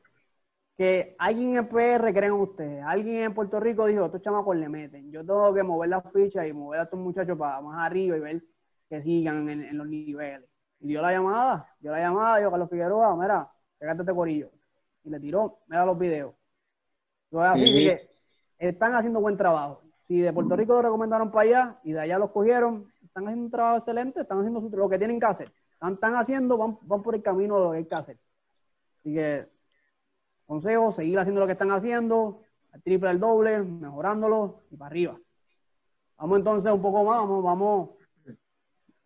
[0.77, 2.83] que alguien en PR cree en ustedes.
[2.85, 5.11] Alguien en Puerto Rico dijo, estos chamacos le meten.
[5.13, 8.21] Yo tengo que mover las fichas y mover a estos muchachos para más arriba y
[8.21, 8.43] ver
[8.89, 10.49] que sigan en, en los niveles.
[10.81, 14.51] Y dio la llamada, dio la llamada, dijo, Carlos Figueroa, mira, pégate este corillo.
[15.05, 16.35] Y le tiró, mira los videos.
[17.33, 18.11] Así, que
[18.59, 19.83] están haciendo buen trabajo.
[20.07, 23.45] Si de Puerto Rico lo recomendaron para allá y de allá los cogieron, están haciendo
[23.47, 25.53] un trabajo excelente, están haciendo su- lo que tienen que hacer.
[25.75, 28.17] Están, están haciendo, van, van por el camino de lo que hay que hacer.
[29.01, 29.47] Así que,
[30.53, 35.17] consejo, seguir haciendo lo que están haciendo, al triple, al doble, mejorándolo y para arriba.
[36.19, 37.91] Vamos entonces un poco más, vamos, vamos,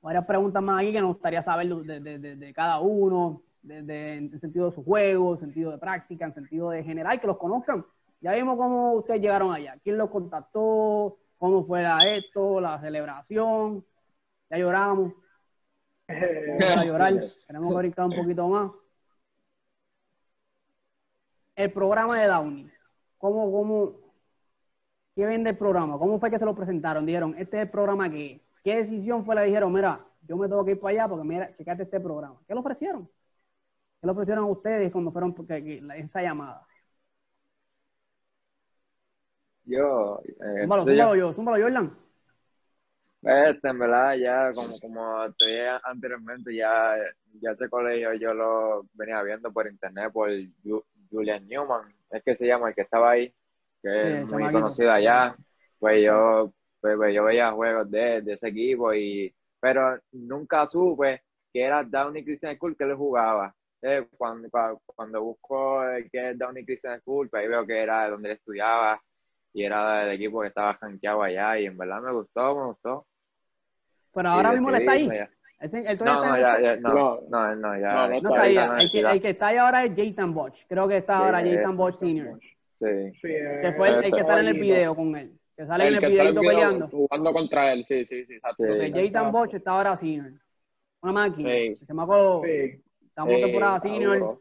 [0.02, 3.90] varias preguntas más aquí que nos gustaría saber de, de- de- de cada uno, en
[3.90, 7.38] el sentido de su juego, en sentido de práctica, en sentido de general, que los
[7.38, 7.84] conozcan.
[8.20, 13.84] Ya vimos cómo ustedes llegaron allá, quién los contactó, cómo fue la esto, la celebración,
[14.50, 15.12] ya lloramos,
[16.08, 17.12] eh, vamos a llorar,
[17.46, 18.70] queremos brincar un poquito más.
[21.56, 22.70] El programa de Downey,
[23.16, 23.96] ¿cómo, cómo,
[25.14, 25.98] qué vende el programa?
[25.98, 27.06] ¿Cómo fue que se lo presentaron?
[27.06, 28.42] Dijeron, este es el programa que.
[28.62, 29.72] ¿Qué decisión fue la que dijeron?
[29.72, 32.40] Mira, yo me tengo que ir para allá porque mira, checate este programa.
[32.46, 33.08] ¿Qué le ofrecieron?
[34.00, 36.66] ¿Qué le ofrecieron a ustedes cuando fueron porque, esa llamada?
[39.64, 41.96] Yo, eh, Zúmbalo, zúmbalo yo, zúmbalo Jordan.
[43.22, 46.96] Este, en verdad, ya como, como te dije anteriormente, ya,
[47.40, 50.30] ya ese colegio yo lo venía viendo por internet por
[51.16, 53.34] Julian Newman, es que se llama el que estaba ahí,
[53.82, 55.36] que Sí, es muy conocido allá.
[55.78, 61.22] Pues yo, pues, pues, yo veía juegos de, de ese equipo, y, pero nunca supe
[61.52, 63.54] que era Downey Christian School que él jugaba.
[63.82, 68.08] Eh, cuando, cua- cuando busco qué es Downey Christian School, pues ahí veo que era
[68.10, 69.00] donde él estudiaba
[69.52, 73.06] y era del equipo que estaba rankeado allá, y en verdad me gustó, me gustó.
[74.12, 75.08] Pero ahora mismo él está ahí.
[75.08, 75.28] decidí,
[75.60, 77.20] él no, no, ya, el- ya, no, No.
[77.28, 77.92] no, él no, ya.
[77.94, 78.56] No, no está ahí.
[78.56, 80.54] El que, el que está ahí ahora es Jayton Bosch.
[80.68, 82.38] Creo que está Sí, ahora ese, Jayton Bosch Senior.
[82.74, 82.86] Sí.
[83.22, 85.32] Que fue el, el que sale en el video con él.
[85.56, 86.88] Que sale en El el que en el videito video peleando.
[86.88, 88.62] jugando contra él, sí, sí, sí, exacto.
[88.64, 88.68] Sí.
[89.32, 90.32] Porque está ahora senior.
[91.00, 91.50] Una máquina.
[91.50, 91.76] Sí.
[91.86, 94.40] Se me acuerdo, Sí, estamos en Sí, temporada senior.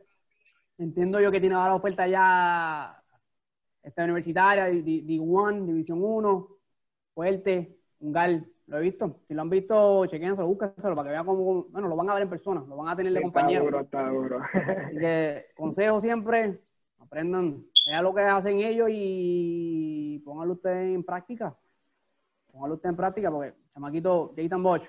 [0.78, 3.02] Entiendo yo que tiene ahora oferta ya
[3.82, 6.48] esta universitaria, D- D- D1, División 1,
[7.14, 8.46] fuerte, un gal.
[8.68, 9.20] Lo he visto.
[9.28, 12.24] Si lo han visto, chequénselo, búsquenselo para que vean cómo, bueno, lo van a ver
[12.24, 13.66] en persona, lo van a tener de sí, está compañero.
[13.66, 14.40] duro, está duro.
[14.54, 16.60] Así que consejo siempre,
[17.00, 21.56] aprendan, vean lo que hacen ellos y pónganlo ustedes en práctica.
[22.52, 24.84] Pónganlo ustedes en práctica porque chamaquito Jayton Bosch,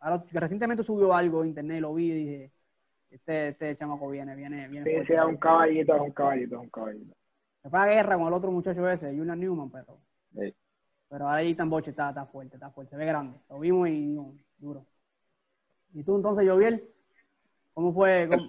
[0.00, 2.52] ahora que recientemente subió algo en internet, lo vi y dije,
[3.10, 5.00] este, este chamaco viene, viene, viene.
[5.00, 7.14] Sí, sí, es un caballito, es un caballito, es un caballito.
[7.62, 9.98] Se fue a guerra con el otro muchacho ese, Julian Newman, pero,
[10.32, 10.54] Sí.
[11.08, 13.38] Pero Jayton Bosch está, está fuerte, está fuerte, se ve grande.
[13.48, 14.86] Lo vimos y no, duro.
[15.94, 16.84] ¿Y tú entonces, Joviel?
[17.74, 18.28] ¿Cómo fue?
[18.28, 18.46] ¿Cómo-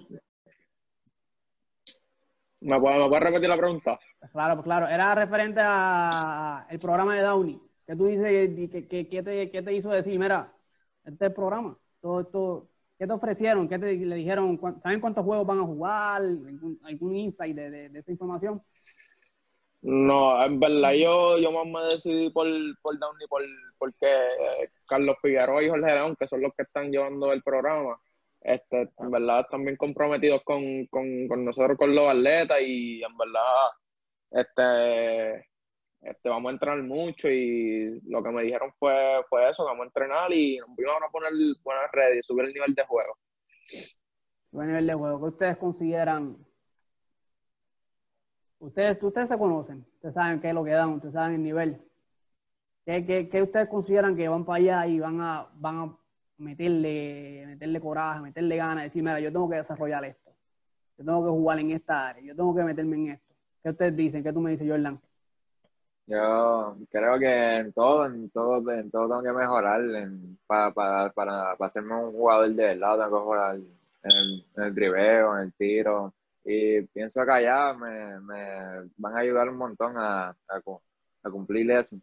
[2.60, 4.00] ¿Me puedes, ¿Me puedes repetir la pregunta?
[4.32, 7.62] Claro, pues claro, era referente a el programa de Downey.
[7.86, 8.26] ¿Qué tú dices?
[8.72, 10.20] ¿Qué, qué, qué te, qué te hizo decir?
[10.20, 10.52] Mira,
[11.06, 11.78] este es el programa.
[12.02, 12.67] Todo esto,
[12.98, 13.70] ¿Qué te ofrecieron?
[13.70, 14.58] ¿Qué te le dijeron?
[14.58, 16.15] ¿Cuán- ¿Saben cuántos juegos van a jugar?
[16.22, 18.62] ¿Algún, algún insight de, de, de esta información?
[19.89, 22.45] No, en verdad yo, yo más me decidí por,
[22.82, 23.41] por Downey por,
[23.78, 27.97] porque eh, Carlos Figueroa y Jorge León, que son los que están llevando el programa,
[28.41, 33.17] este, en verdad están bien comprometidos con, con, con nosotros, con los atletas, y en
[33.17, 33.69] verdad
[34.32, 35.47] este,
[36.02, 38.93] este, vamos a entrenar mucho y lo que me dijeron fue,
[39.30, 41.32] fue eso, vamos a entrenar y nos vamos a poner
[41.63, 43.17] buenas redes y subir el nivel de juego.
[44.52, 45.19] Buen nivel de juego.
[45.19, 46.45] ¿Qué ustedes consideran?
[48.60, 51.82] Ustedes, ustedes se conocen, ustedes saben qué es lo que dan, ustedes saben el nivel.
[52.86, 55.98] ¿Qué, qué, qué ustedes consideran que van para allá y van a, van a
[56.38, 60.32] meterle, meterle coraje, meterle ganas, decir, mira, yo tengo que desarrollar esto,
[60.98, 63.36] yo tengo que jugar en esta área, yo tengo que meterme en esto?
[63.63, 64.24] ¿Qué ustedes dicen?
[64.24, 65.00] ¿Qué tú me dices, Jordan?
[66.08, 71.10] Yo creo que en todo, en todo, en todo tengo que mejorar en- para, para,
[71.12, 73.67] para, para hacerme un jugador de verdad, tengo que mejorar en
[74.04, 76.13] el, en el driveo, en el tiro.
[76.49, 80.62] Y pienso que allá me, me van a ayudar un montón a, a,
[81.23, 81.97] a cumplir eso.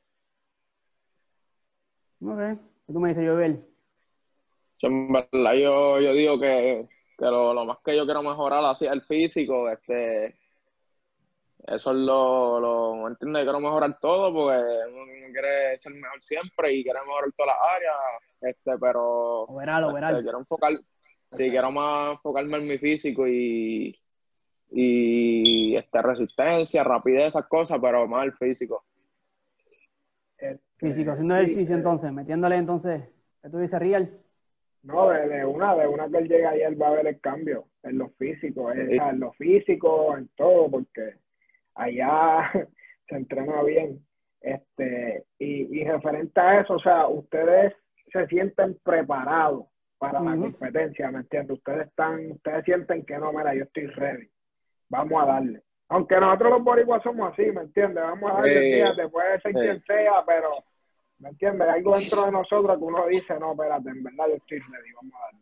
[2.21, 2.39] Ok.
[2.87, 3.65] ¿Qué tú me dices, Joel?
[4.81, 8.63] Yo, en verdad, yo, yo digo que, que lo, lo más que yo quiero mejorar
[8.67, 10.39] así es el físico, este,
[11.67, 13.09] eso es lo, lo.
[13.09, 17.77] Yo quiero mejorar todo porque uno, quiere ser mejor siempre y quiere mejorar todas las
[17.77, 17.97] áreas,
[18.43, 20.23] este, pero Overall, este, overall.
[20.23, 20.73] quiero enfocar,
[21.31, 23.99] sí, quiero más enfocarme en mi físico y,
[24.77, 28.85] y este, resistencia, rapidez, esas cosas, pero más el físico.
[30.77, 33.03] Físico, haciendo ejercicio entonces, metiéndole entonces,
[33.41, 34.11] ¿qué tú dices, Real?
[34.83, 37.21] No, de, de una, de una que él llega ahí, él va a ver el
[37.21, 38.97] cambio en lo físico, eh, Sí.
[38.97, 41.15] en lo físico, en todo, porque
[41.77, 42.51] allá
[43.09, 44.05] se entrena bien.
[44.41, 47.73] Este, y, y referente a eso, o sea, ustedes
[48.13, 51.57] se sienten preparados para la competencia, ¿me entiendes?
[51.57, 54.29] Ustedes están, ustedes sienten que no, mira, yo estoy ready,
[54.89, 55.63] vamos a darle.
[55.89, 58.03] Aunque nosotros los boricuas somos así, ¿me entiendes?
[58.03, 58.73] Vamos a darle, Sí.
[58.81, 60.49] fíjate, puede ser quien sea, pero
[61.17, 61.69] ¿Me entiendes?
[61.69, 64.93] Hay algo dentro de nosotros que uno dice, no, espérate, en verdad yo estoy ready,
[64.95, 65.41] vamos a darle.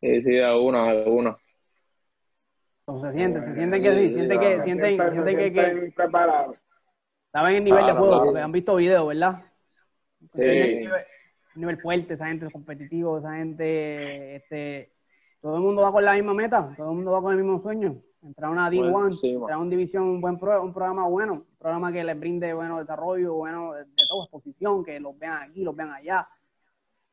[0.00, 1.38] Sí, sí, de uno.
[2.80, 6.56] Entonces se sienten, se sienten que sí, sienten que, sienten, sienten- que, que preparados.
[7.30, 9.42] saben el nivel de juego, porque han visto videos, ¿verdad?
[10.30, 10.44] Sí.
[10.44, 11.02] El nivel,
[11.54, 14.92] un nivel fuerte, esa gente competitivo, esa gente, este,
[15.40, 17.60] todo el mundo va con la misma meta, todo el mundo va con el mismo
[17.62, 20.72] sueño, entrar a una D1, Bueno, sí, entrar a una división, un buen pro- un
[20.72, 24.98] programa bueno, un programa que les brinde bueno desarrollo, bueno de, de todo, exposición, que
[25.00, 26.28] los vean aquí, los vean allá,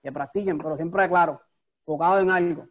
[0.02, 1.40] que practiquen, pero siempre claro,
[1.80, 2.68] enfocado en algo.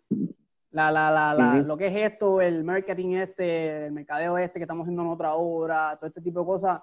[0.70, 1.54] La, la, la, la.
[1.62, 5.34] Lo que es esto, el marketing este, el mercadeo este que estamos haciendo en otra
[5.34, 6.82] obra, todo este tipo de cosas,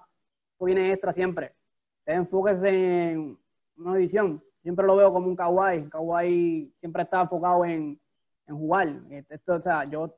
[0.54, 1.52] eso viene extra siempre.
[1.98, 3.38] Ustedes enfóquense en
[3.76, 4.42] una división.
[4.62, 5.90] Siempre lo veo como un kawaii.
[5.90, 8.00] Kawaii siempre está enfocado en,
[8.46, 8.88] en jugar.
[9.28, 10.16] Esto, o sea, yo,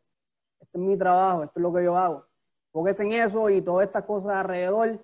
[0.60, 2.26] este es mi trabajo, esto es lo que yo hago.
[2.68, 5.00] Enfóquense en eso y todas estas cosas alrededor,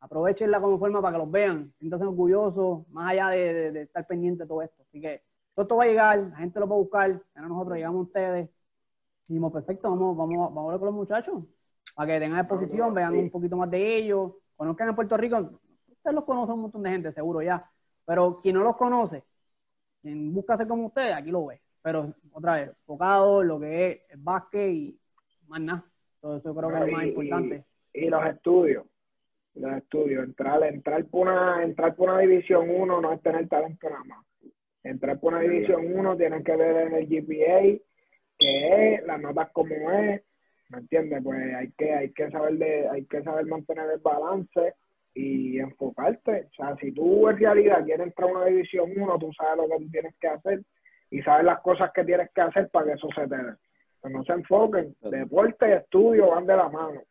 [0.00, 4.48] aprovechenla como forma para que los vean, siéntanse orgullosos, más allá de, estar pendiente de
[4.48, 4.82] todo esto.
[4.82, 5.22] Así que
[5.54, 8.02] todo esto va a llegar, la gente lo va a buscar, ahora nosotros llegamos a
[8.02, 8.50] ustedes.
[9.26, 11.44] Dijimos, perfecto, vamos, vamos, vamos a hablar con los muchachos,
[11.94, 16.14] para que tengan exposición, vean un poquito más de ellos, conozcan a Puerto Rico, ustedes
[16.14, 17.68] los conocen un montón de gente, seguro ya,
[18.04, 19.24] pero quien no los conoce,
[20.00, 21.60] quien busca ser como ustedes, aquí lo ve.
[21.88, 25.00] Pero otra vez, enfocado en lo que es el básquet y
[25.46, 25.84] más nada.
[26.20, 27.64] Todo eso creo que es lo más importante.
[27.94, 28.84] Y, y los estudios,
[29.54, 33.88] los estudios, entrar, entrar por una, entrar por una división 1 no es tener talento
[33.88, 34.26] nada más.
[34.82, 37.82] Entrar por una división 1 tienes que ver en el GPA,
[38.38, 40.22] que es, las notas como es,
[40.68, 41.22] ¿me entiendes?
[41.24, 44.74] Pues hay que, hay que saber de, hay que saber mantener el balance
[45.14, 46.48] y enfocarte.
[46.50, 49.78] O sea, si tú en realidad quieres entrar a una división 1, tú sabes lo
[49.78, 50.62] que tienes que hacer
[51.10, 53.54] y sabes las cosas que tienes que hacer para que eso se te dé.
[54.02, 54.94] Que no se enfoquen.
[55.02, 57.02] Deporte y estudio van de la mano.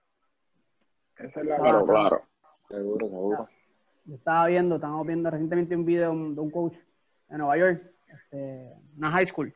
[1.18, 2.22] Esa es la Claro, claro.
[2.70, 3.50] Seguro, seguro.
[4.06, 6.76] Yo estaba viendo, estábamos viendo recientemente un video de un, de un coach
[7.28, 9.54] de Nueva York, este, una high school.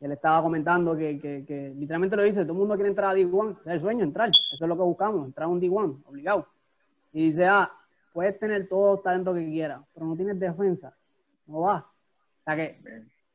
[0.00, 3.12] Y él estaba comentando que, que, que literalmente lo dice, todo el mundo quiere entrar
[3.12, 4.28] a D1, es el sueño, entrar.
[4.28, 6.48] Eso es lo que buscamos, entrar a un D1, obligado.
[7.12, 7.70] Y dice, ah,
[8.12, 10.94] puedes tener todo el talento que quieras, pero no tienes defensa,
[11.46, 11.78] no va.
[11.78, 12.80] O sea que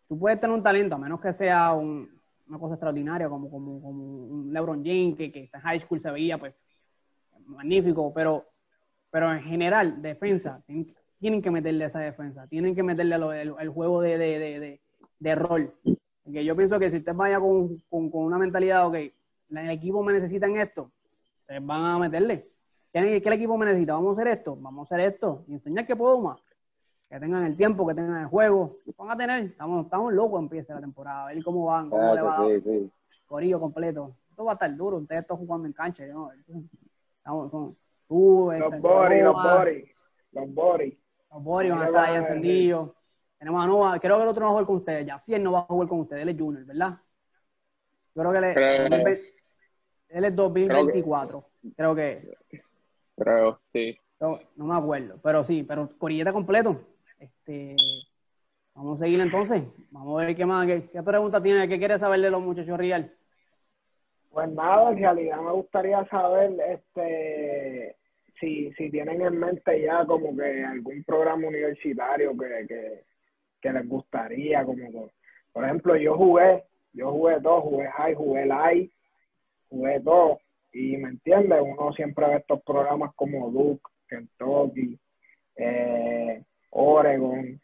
[0.08, 2.10] tú puedes tener un talento, a menos que sea un-
[2.48, 6.10] una cosa extraordinaria, como, como, como un LeBron James, que, que en high school se
[6.12, 6.56] veía, pues,
[7.46, 8.46] magnífico, pero,
[9.12, 10.62] pero en general, defensa,
[11.20, 14.82] tienen, que meterle esa defensa, tienen que meterle lo- el, el juego de, de, de,
[15.20, 15.74] de, rol.
[16.32, 20.04] Que yo pienso que si usted vaya con, con, con una mentalidad, ok, el equipo
[20.04, 20.92] me necesita en esto,
[21.42, 22.48] ustedes van a meterle.
[22.94, 23.94] ¿Qué, ¿Qué el equipo me necesita?
[23.94, 26.40] Vamos a hacer esto, vamos a hacer esto, y enseñar que puedo más.
[27.10, 28.78] Que tengan el tiempo, que tengan el juego.
[28.98, 32.22] Van a tener, estamos, estamos locos, empieza la temporada, a ver cómo van, cómo le
[32.22, 32.92] va Chacho, sí, sí.
[33.26, 34.16] corillo completo.
[34.30, 36.32] Esto va a estar duro, ustedes están jugando en cancha, ¿no?
[37.18, 39.92] Estamos con tú, Los este, body, los body,
[40.34, 41.00] los body.
[41.32, 42.92] los Boris van a estar ahí encendidos.
[43.40, 45.34] Tenemos a Noah, creo que el otro no va a jugar con ustedes, ya si
[45.34, 46.98] él no va a jugar con ustedes, él es Junior, ¿verdad?
[48.16, 49.18] Yo creo que él es, Creo-
[50.10, 52.32] él es 2024, creo que,
[53.16, 53.98] Creo, sí.
[54.20, 56.82] no, no me acuerdo, pero sí, pero Corilleta completo.
[57.20, 57.76] Este,
[58.76, 62.22] vamos a seguir entonces, vamos a ver qué más, qué, pregunta tiene, qué quiere saber
[62.22, 63.12] de los muchachos Real.
[64.30, 67.96] Pues nada, en realidad me gustaría saber este
[68.40, 73.04] si, si tienen en mente ya como que algún programa universitario que, que,
[73.62, 75.10] que les gustaría, como
[75.58, 78.92] por ejemplo, yo jugué, yo jugué todo, jugué high, jugué light,
[79.70, 80.40] jugué todo,
[80.72, 85.00] y me entiendes, uno siempre ve estos programas como Duke, Kentucky,
[85.56, 86.44] eh,
[86.80, 87.60] Oregon,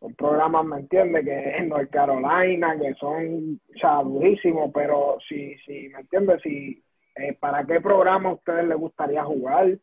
[0.00, 1.24] son programas, ¿me entiendes?
[1.24, 6.42] Que en North Carolina, que son, o sea, durísimos, pero si, si, ¿me entiendes?
[6.42, 6.82] Si,
[7.14, 9.78] eh, ¿para qué programa a ustedes les gustaría jugar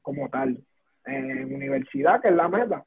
[0.00, 0.58] como tal?
[1.04, 2.84] En universidad, que es la meta.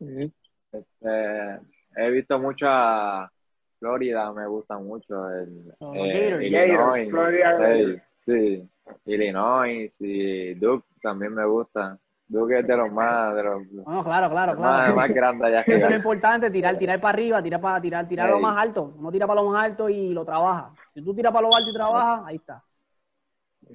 [0.00, 1.58] Este,
[1.96, 3.30] he visto mucha
[3.78, 5.30] Florida, me gusta mucho.
[5.30, 6.38] El, Los eh.
[6.42, 8.68] Illinois, Florida sí, sí,
[9.06, 11.98] Illinois y Duke también me gusta.
[12.32, 14.96] Duque es de los más, de los No, claro, claro, más, claro.
[14.96, 15.60] más grandes allá.
[15.60, 18.94] Eso es lo importante, tirar, tirar para arriba, tirar para tirar, tirar lo más alto.
[18.98, 20.72] No tira para lo más alto y lo trabaja.
[20.94, 22.64] Si tú tiras para lo alto y trabajas, ahí está.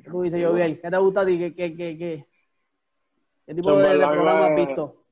[0.09, 1.37] Tú dices, yo bien, ¿qué te gusta a ti?
[1.37, 2.25] ¿Qué, qué, qué, qué,
[3.45, 5.03] qué tipo de, programa has visto?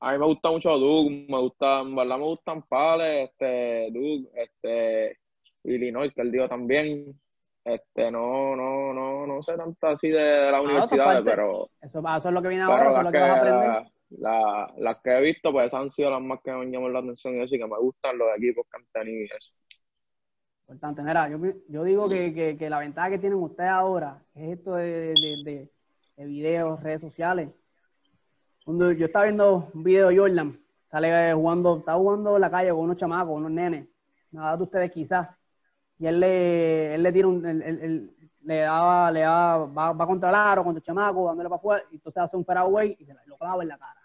[0.00, 4.30] A mí me gusta mucho Duke, me gusta, en verdad me gustan Pales, este, Duke,
[4.34, 5.18] este,
[5.64, 7.20] Illinois, que él dijo también.
[7.66, 11.30] Este, no, no, no, no sé tanto así de, de las eso universidades, parte.
[11.30, 13.36] pero, Eso, eso es lo que viene ahora, eso es lo que, que vas a
[13.38, 13.68] aprender.
[13.68, 16.92] la- la- las que he visto, pues han sido las más que me han llamado
[16.92, 19.52] la atención y así que me gustan los equipos que han tenido y eso.
[20.68, 24.58] Importante, mira, yo, yo digo que, que, que la ventaja que tienen ustedes ahora es
[24.58, 25.70] esto de, de, de,
[26.16, 27.50] de videos, redes sociales.
[28.64, 30.58] Cuando yo estaba viendo un video de Jordan,
[30.90, 33.88] sale jugando, estaba jugando en la calle con unos chamacos, unos nenes,
[34.30, 35.28] nada de ustedes quizás,
[35.98, 38.10] y él le, él le tira un, él- él-
[38.42, 41.84] le daba, le daba, va, va contra el aro, contra el chamaco, dándole para afuera,
[41.90, 44.00] y entonces hace un fairway y se lo clava en la cara.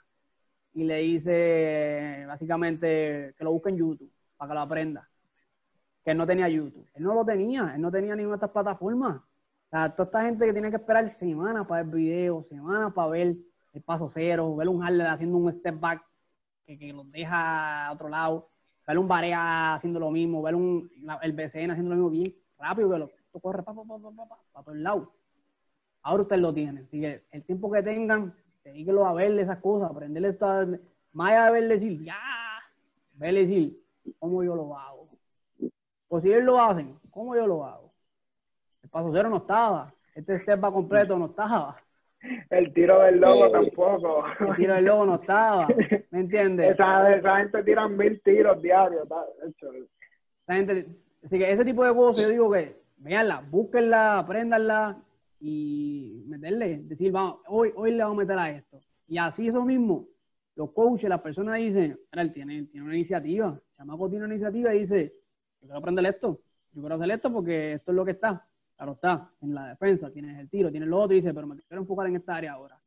[0.73, 5.07] Y le dice, básicamente, que lo busque en YouTube, para que lo aprenda
[6.03, 6.87] que él no tenía YouTube.
[6.93, 9.17] Él no lo tenía, él no tenía ninguna de estas plataformas.
[9.17, 13.09] O sea, toda esta gente que tiene que esperar semanas para ver videos, semanas para
[13.09, 13.35] ver
[13.73, 16.03] el paso cero, ver un Harley haciendo un step back
[16.65, 18.50] que, que los deja a otro lado,
[18.87, 20.89] ver un Barea haciendo lo mismo, ver un,
[21.21, 24.63] el BCN haciendo lo mismo bien rápido, que lo esto corre para pa, pa, pa,
[24.63, 25.07] todos lados.
[26.03, 26.83] Ahora ustedes lo tienen.
[26.85, 30.67] Así que el tiempo que tengan, dedíquenlo a verle esas cosas, aprenderle esta,
[31.13, 32.19] más allá de verle decir, ya,
[33.13, 33.81] verle decir,
[34.19, 35.07] ¿cómo yo lo hago?
[36.09, 37.93] Pues si ellos lo hacen, ¿cómo yo lo hago?
[38.83, 39.93] El paso cero no estaba.
[40.13, 41.77] Este step completo no estaba.
[42.49, 43.51] El tiro del logo Eh.
[43.51, 44.23] tampoco.
[44.49, 45.67] El tiro del logo no estaba.
[46.11, 46.71] ¿Me entiendes?
[46.71, 49.07] Esa, esa gente tiran mil tiros diarios.
[49.07, 50.87] Esa gente-
[51.25, 54.97] así que ese tipo de cosas, yo digo que véanla, búsquenla, apréndanla
[55.39, 58.79] y meterle, decir, vamos, hoy, hoy le vamos a meter a esto.
[59.07, 60.07] Y así eso mismo,
[60.55, 64.35] los coaches, las personas dicen, mira, él tiene, tiene una iniciativa, el chamaco tiene una
[64.35, 65.13] iniciativa y dice,
[65.61, 66.39] yo quiero aprender esto,
[66.73, 68.45] yo quiero hacer esto porque esto es lo que está.
[68.81, 71.55] Claro está, en la defensa, tienes el tiro, tienes lo otro y dice, pero me
[71.55, 72.81] quiero enfocar en esta área ahora.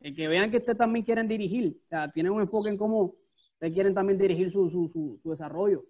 [0.00, 3.14] El que vean que ustedes también quieren dirigir, o sea, tienen un enfoque en cómo
[3.52, 5.84] ustedes quieren también dirigir su, su, su, desarrollo.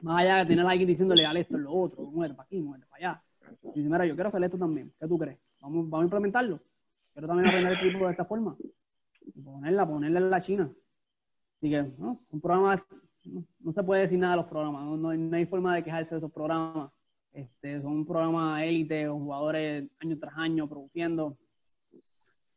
[0.00, 2.86] Más allá de tener a alguien diciéndole, dale esto, lo otro, muévete para aquí, muévete
[2.86, 3.22] para allá.
[3.62, 4.90] Y dice, mira, yo quiero hacer esto también.
[4.98, 5.38] ¿Qué tú crees?
[5.60, 6.58] Vamos, vamos a implementarlo.
[7.12, 8.56] Quiero también aprender el tipo de esta forma.
[9.34, 10.72] Y ponerla, ponerla en la China.
[11.58, 12.22] Así que, ¿no?
[12.30, 12.82] Un programa,
[13.26, 14.82] no, se puede decir nada de los programas.
[14.82, 16.90] No, no no hay forma de quejarse de esos programas.
[17.32, 21.36] Este, son un programa élite, jugadores año tras año produciendo.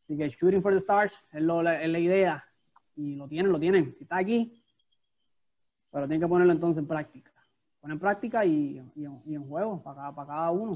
[0.04, 2.44] Así que shooting for the stars es, lo- la, es la idea.
[2.96, 3.96] Y lo tienen, lo tienen.
[4.00, 4.62] Está aquí,
[5.92, 7.32] pero tienen que ponerlo entonces en práctica.
[7.80, 10.76] Poner en práctica y, y, en- y en juego para cada, para cada uno.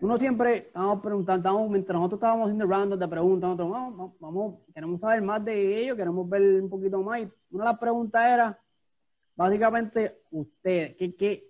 [0.00, 5.00] Uno siempre, estamos preguntando, mientras nosotros estábamos haciendo rounds de preguntas, nosotros, vamos, vamos, queremos
[5.00, 7.20] saber más de ellos, queremos ver un poquito más.
[7.20, 8.58] Y una de las preguntas era,
[9.36, 11.42] básicamente, ustedes, ¿qué, qué,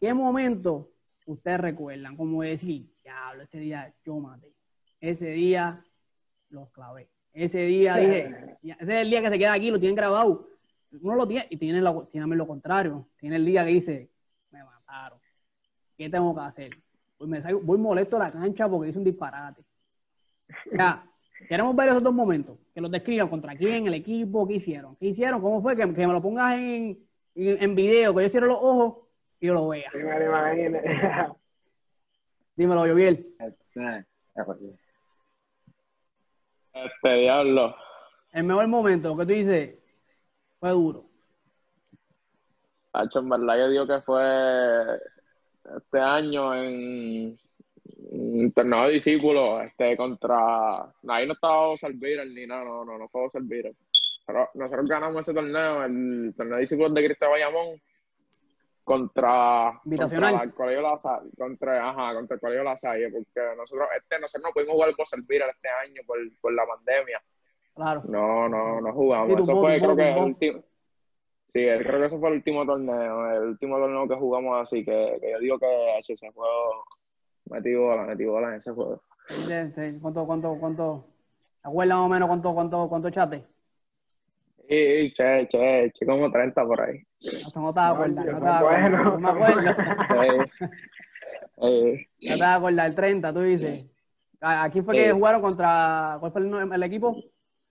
[0.00, 0.88] qué momento
[1.26, 2.16] ustedes recuerdan?
[2.16, 4.52] Como decir, diablo, ese día yo maté.
[5.00, 5.82] Ese día
[6.50, 7.08] los clavé.
[7.32, 10.48] Ese día dije, ese es el día que se queda aquí, lo tienen grabado.
[11.02, 13.06] Uno lo tiene y tiene lo, tiene lo contrario.
[13.20, 14.10] Tiene el día que dice,
[14.50, 15.18] me mataron.
[15.96, 16.70] ¿Qué tengo que hacer?
[17.16, 19.62] Pues me salgo- voy molesto a la cancha porque hice un disparate.
[20.72, 21.04] O sea,
[21.48, 22.58] queremos ver esos dos momentos.
[22.74, 24.96] Que los describan contra quién, el equipo, qué hicieron.
[24.96, 25.40] ¿Qué hicieron?
[25.40, 25.76] ¿Cómo fue?
[25.76, 26.98] Que, que me lo pongas en,
[27.34, 29.07] en, en video, que yo cierre los ojos
[29.40, 29.90] y yo lo vea.
[29.92, 30.78] Sí, me lo imagino.
[32.56, 33.34] Dímelo, Joviel.
[33.38, 34.06] Este,
[36.74, 37.74] Este diablo.
[38.32, 39.78] El mejor momento que tú dices
[40.58, 41.04] fue duro.
[42.92, 44.22] Hacho, en verdad yo digo que fue
[45.76, 47.38] este año en,
[48.10, 53.08] en torneo de discípulos, este contra ahí no estaba Salvira ni nada, no, no, no
[53.08, 53.70] fue Salvira.
[54.26, 57.80] Nosotros, nosotros ganamos ese torneo, el torneo de discípulos de Cristo Bayamón,
[58.88, 63.86] contra, contra el Colegio La Salle, contra, ajá, contra el Colegio La Salle, porque nosotros,
[63.94, 67.22] este, nosotros no pudimos jugar por Salvira este año por, por la pandemia.
[67.74, 68.02] Claro.
[68.08, 69.40] No, no, no jugamos.
[69.40, 70.64] Eso fue, creo que el último.
[71.44, 75.18] Sí, creo que ese fue el último torneo, el último torneo que jugamos así, que,
[75.20, 76.84] que yo digo que ese juego
[77.50, 79.02] metí bola, metí bola en ese juego.
[79.28, 79.98] Sí, sí.
[80.00, 81.04] ¿Cuánto, cuánto, cuánto?
[81.62, 83.44] ¿Te acuerdas más o menos cuánto, cuánto, cuánto echaste?
[84.70, 86.98] Y, che, che, che, como 30 por ahí.
[87.46, 88.08] Hasta no te vas a acordar.
[88.08, 88.90] Ay, No Dios, te vas a acordar.
[88.90, 89.04] bueno.
[89.04, 89.76] No me acuerdo.
[91.60, 91.66] Eh,
[91.96, 92.86] eh, No te vas a acordar.
[92.86, 93.90] El 30, tú dices.
[94.40, 95.10] ¿A- ¿Aquí fue que Sí.
[95.10, 96.16] jugaron contra.
[96.20, 97.16] ¿Cuál fue el, el equipo?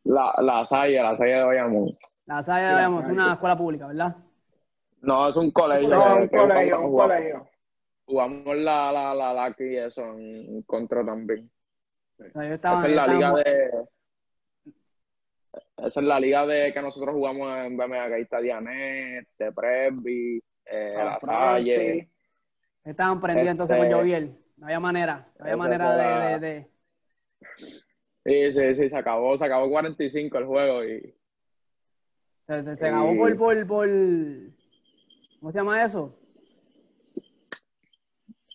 [0.04, 1.92] la, la Salle, la Salle de Bayamón.
[2.26, 4.16] La Salle, digamos, una escuela pública, ¿verdad?
[5.02, 5.90] No, es un colegio.
[5.90, 7.50] No, un que colegio, un jugamos, colegio.
[8.06, 11.50] jugamos la, la, la, la y eso en contra también.
[12.20, 13.72] O sea, yo estaba- Esa es la liga de.
[15.78, 19.52] Esa es la liga de que nosotros jugamos en BMA, que ahí está Dianet, de
[19.52, 22.10] Presby, eh, La Salle.
[22.84, 24.38] Estaban prendidos entonces Este- con Joviel.
[24.58, 25.28] No había manera.
[25.38, 26.68] No había manera de, de, de-
[28.26, 31.14] Sí, sí, sí, se acabó, se acabó 45 el juego y
[32.48, 33.88] Se, se, se acabó por, por, por.
[35.40, 36.18] ¿Cómo se llama eso?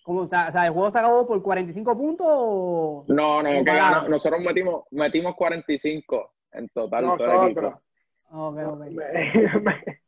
[0.03, 3.05] ¿Cómo, o, sea, ¿el juego se acabó por 45 puntos o.?
[3.07, 7.61] no, no, ¿Cómo que ganó- nosotros metimos, metimos 45 en total todo el equipo.
[7.61, 7.83] Nosotros.
[8.31, 8.79] Ok, ok.
[8.91, 9.99] Me- me-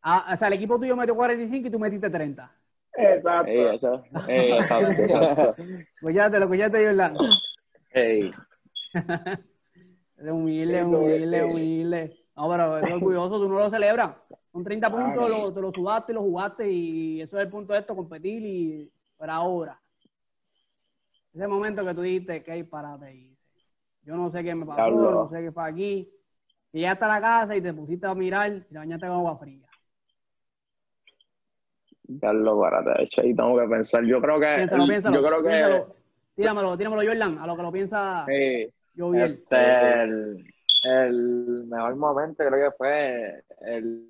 [0.00, 2.50] Ah, o sea, el equipo tuyo metió 45 y tú metiste 30.
[2.94, 3.50] Exacto.
[3.52, 5.56] Sí, eso, eh, exacto, exacto.
[6.00, 6.88] Cuídate, lo cuídate.
[7.90, 8.30] Hey,
[10.16, 11.44] Es humilde, humilde, eh.
[11.44, 12.16] humilde.
[12.36, 14.16] No, pero es orgulloso, tú no lo celebras.
[14.52, 15.04] Con 30 Claro.
[15.04, 17.94] puntos lo, te lo sudaste y lo jugaste y eso es el punto de esto,
[17.94, 19.78] competir y para ahora.
[21.34, 23.36] Ese momento que tú dijiste que hay parate y
[24.08, 26.10] yo no sé qué me pasó, no sé qué fue aquí.
[26.72, 29.36] Y ya a la casa y te pusiste a mirar y te bañaste con agua
[29.36, 29.66] fría.
[32.04, 34.02] Darlo para de hecho, ahí tengo que pensar.
[34.06, 35.14] Yo creo que, Piénsalo, piénsalo.
[35.20, 35.96] yo creo que, piénsalo.
[36.34, 39.24] Tíramelo, tíramelo, Jordan, a lo que lo piensa sí, yo bien.
[39.24, 40.54] este, el,
[40.84, 44.08] el mejor momento creo que fue el,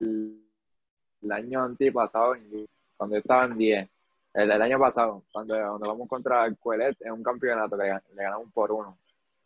[0.00, 2.34] el año antipasado,
[2.96, 3.88] cuando yo estaba en 10.
[4.34, 7.90] El, el año pasado, cuando, cuando vamos contra el Cuelet en un campeonato que le,
[8.16, 8.98] le ganamos por uno.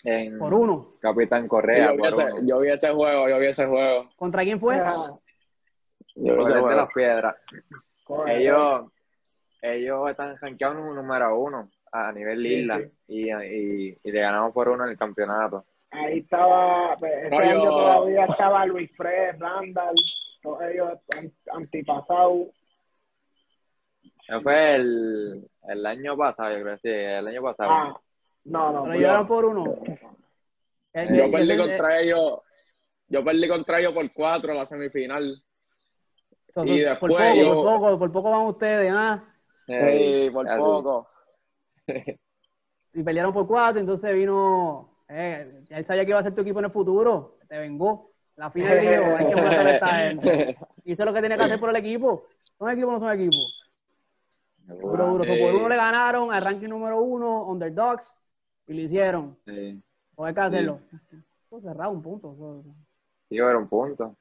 [0.04, 0.94] En Por uno.
[1.00, 2.40] Capitán Correa, yo, vi ese, uno.
[2.48, 4.08] yo vi ese juego, yo vi ese juego.
[4.16, 4.76] ¿Contra quién fue?
[4.78, 5.12] Ah,
[6.16, 6.76] Yo vi ese de juego.
[6.76, 7.36] las Piedras.
[8.26, 8.92] ellos,
[9.60, 14.20] ellos están rankeados en un número uno a nivel Sí, isla y, y, y le
[14.20, 15.64] ganamos por uno en el campeonato.
[15.90, 19.94] Ahí estaba, pues, ese No, año yo- todavía estaba Luis Fred, Randall,
[20.42, 22.48] todos ellos an- antipasados.
[24.42, 27.70] Fue el, el año pasado, yo creo, sí, el año pasado.
[27.70, 28.00] Ah,
[28.44, 29.64] no, no, Pero yo- por uno.
[30.94, 32.40] Yo perdí contra ellos,
[33.08, 35.42] yo perdí contra ellos por cuatro la semifinal.
[36.64, 39.24] Y después por poco, yo- por poco, por poco van ustedes, ¿ah?
[39.66, 40.58] Eh, Sí, por así.
[40.60, 41.06] poco.
[42.94, 46.42] Y pelearon por cuatro, entonces vino, eh, ya él sabía que iba a ser tu
[46.42, 48.10] equipo en el futuro, te vengó.
[48.36, 50.56] La final dijo, hay que matar a esta gente.
[50.84, 52.26] Hizo lo que tenía que hacer por el equipo.
[52.58, 53.58] ¿Son equipos o no son equipos?
[54.66, 55.24] Duro, duro.
[55.24, 58.06] So, por uno le ganaron al ranking número uno, Underdogs,
[58.66, 59.36] y lo hicieron.
[59.46, 59.82] Sí,
[60.16, 60.80] O hay que hacerlo.
[61.62, 62.64] Cerrado un punto.
[63.28, 64.16] sí, era un punto.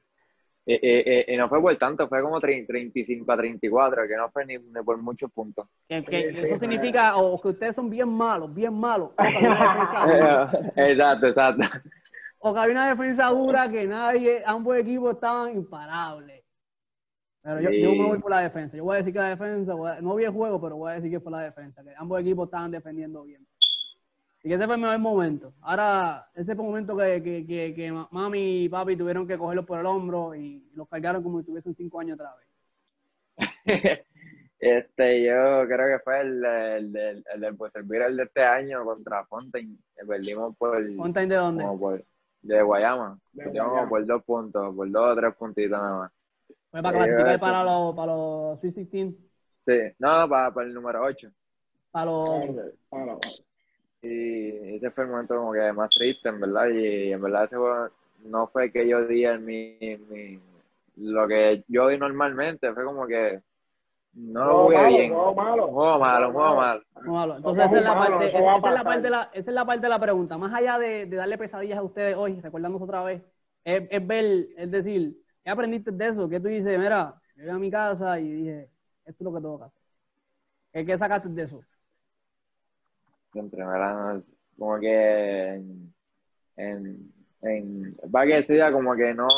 [0.64, 4.16] Y, y- y- y no fue por tanto, fue como 30 35 a 34, que
[4.16, 5.66] no fue ni, ni por muchos puntos.
[5.88, 9.10] Que, que Sí, sí, eso significa o que ustedes son bien malos, bien malos.
[10.76, 11.66] Exacto, exacto.
[12.38, 16.44] o que había una defensa dura que nadie, ambos equipos estaban imparables.
[17.42, 17.82] Pero yo, Sí.
[17.82, 18.76] yo me voy por la defensa.
[18.76, 20.94] Yo voy a decir que la defensa, a- no vi el juego, pero voy a
[20.94, 23.44] decir que fue la defensa, que ambos equipos estaban defendiendo bien.
[24.44, 25.54] Y que ese fue el mejor momento.
[25.60, 29.38] Ahora, ese fue el momento que, que, que, que ma- mami y papi tuvieron que
[29.38, 32.46] cogerlos por el hombro y los cargaron como si tuviesen cinco años otra vez.
[34.58, 38.84] Este, yo creo que fue el, el, el, el, pues, el viral de este año
[38.84, 39.76] contra Fontaine,
[40.06, 41.64] perdimos por, ¿Fontaine de dónde?
[41.64, 42.04] como por
[42.42, 43.18] de Guayama.
[43.32, 43.70] De Guayama.
[43.70, 46.12] como por dos puntos, por dos o tres puntitos nada más.
[46.70, 49.14] Fue para Eh, clasificar para los, para los Sweet 16,
[49.58, 51.28] Sí, no, para, para el número 8.
[51.90, 52.28] para los...
[52.88, 53.18] Para-
[54.02, 56.68] Y ese fue el momento como que más triste, en verdad.
[56.70, 57.90] Y en verdad ese fue-
[58.30, 59.78] no fue que yo di en mi,
[60.10, 60.40] mi-
[60.96, 63.40] lo que yo di normalmente, fue como que
[64.14, 65.08] no lo jugué malo, bien.
[65.08, 65.66] juego malo.
[65.72, 67.36] Juego malo, juego malo.
[67.36, 69.88] Entonces, esa es, la parte, esa, es la de la, esa es la parte de
[69.88, 70.38] la pregunta.
[70.38, 73.22] Más allá de, de darle pesadillas a ustedes hoy, recordándonos otra vez,
[73.64, 76.28] es, es ver, es decir, ¿qué aprendiste de eso?
[76.28, 76.78] ¿Qué tú dices?
[76.78, 78.70] Mira, llegué a mi casa y dije,
[79.04, 79.78] esto es lo que tengo que hacer.
[80.72, 81.60] ¿Qué, qué sacaste de eso?
[83.34, 84.22] Entre verdad, no,
[84.58, 85.94] como que en,
[86.56, 87.12] en,
[87.42, 89.28] en va que ese día como que no,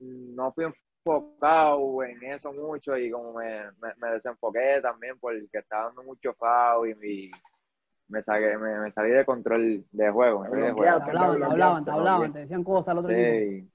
[0.00, 5.86] no fui enfocado en eso mucho y como me, me, me desenfoqué también porque estaba
[5.86, 7.30] dando mucho foul y
[8.08, 10.40] me, saqué, me, me salí de control de juego.
[10.42, 11.00] me salí de Te juego.
[11.00, 13.10] Bloqueaste, hablaban, te hablaban, te hablaban, te decían cosas al otro.
[13.12, 13.70] Sí,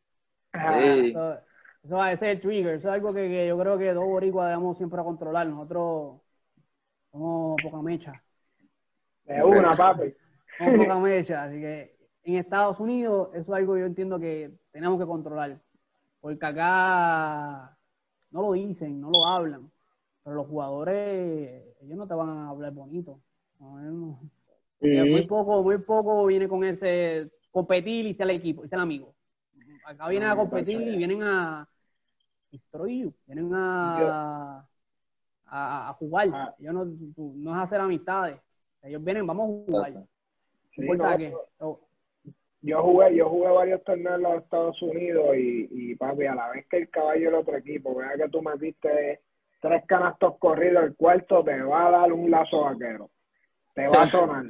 [0.53, 1.09] Ah, sí.
[1.09, 1.33] Eso,
[1.83, 2.75] eso va a ser el trigger.
[2.75, 5.47] Eso es algo que, que yo creo que dos boricuas debemos siempre a controlar.
[5.47, 6.21] Nosotros
[7.11, 8.23] somos poca mecha.
[9.27, 10.13] De una, papi.
[10.57, 11.43] Somos poca mecha.
[11.43, 15.59] Así que en Estados Unidos eso es algo que yo entiendo que tenemos que controlar.
[16.19, 17.77] Porque acá
[18.31, 19.69] no lo dicen, no lo hablan.
[20.23, 23.19] Pero los jugadores, ellos no te van a hablar bonito.
[23.59, 24.19] No, ellos no.
[24.79, 29.15] Muy poco, muy poco viene con ese competir y ser el equipo, y ser amigo.
[29.85, 31.67] Acá vienen a competir y vienen a
[32.51, 34.67] destruir, vienen a,
[35.45, 36.29] a, a jugar.
[36.33, 36.55] Ah.
[36.59, 38.39] Ellos no, no es hacer amistades.
[38.83, 39.93] Ellos vienen, vamos a jugar.
[40.75, 41.33] Sí, importa no, qué.
[41.59, 41.79] Oh,
[42.61, 46.49] yo jugué, yo jugué varios torneos en los Estados Unidos y, y papi, a la
[46.49, 49.21] vez que el caballo del otro equipo, vea que tú metiste
[49.61, 53.09] tres canastos corridos, el cuarto te va a dar un lazo vaquero.
[53.73, 54.45] Te va a sonar.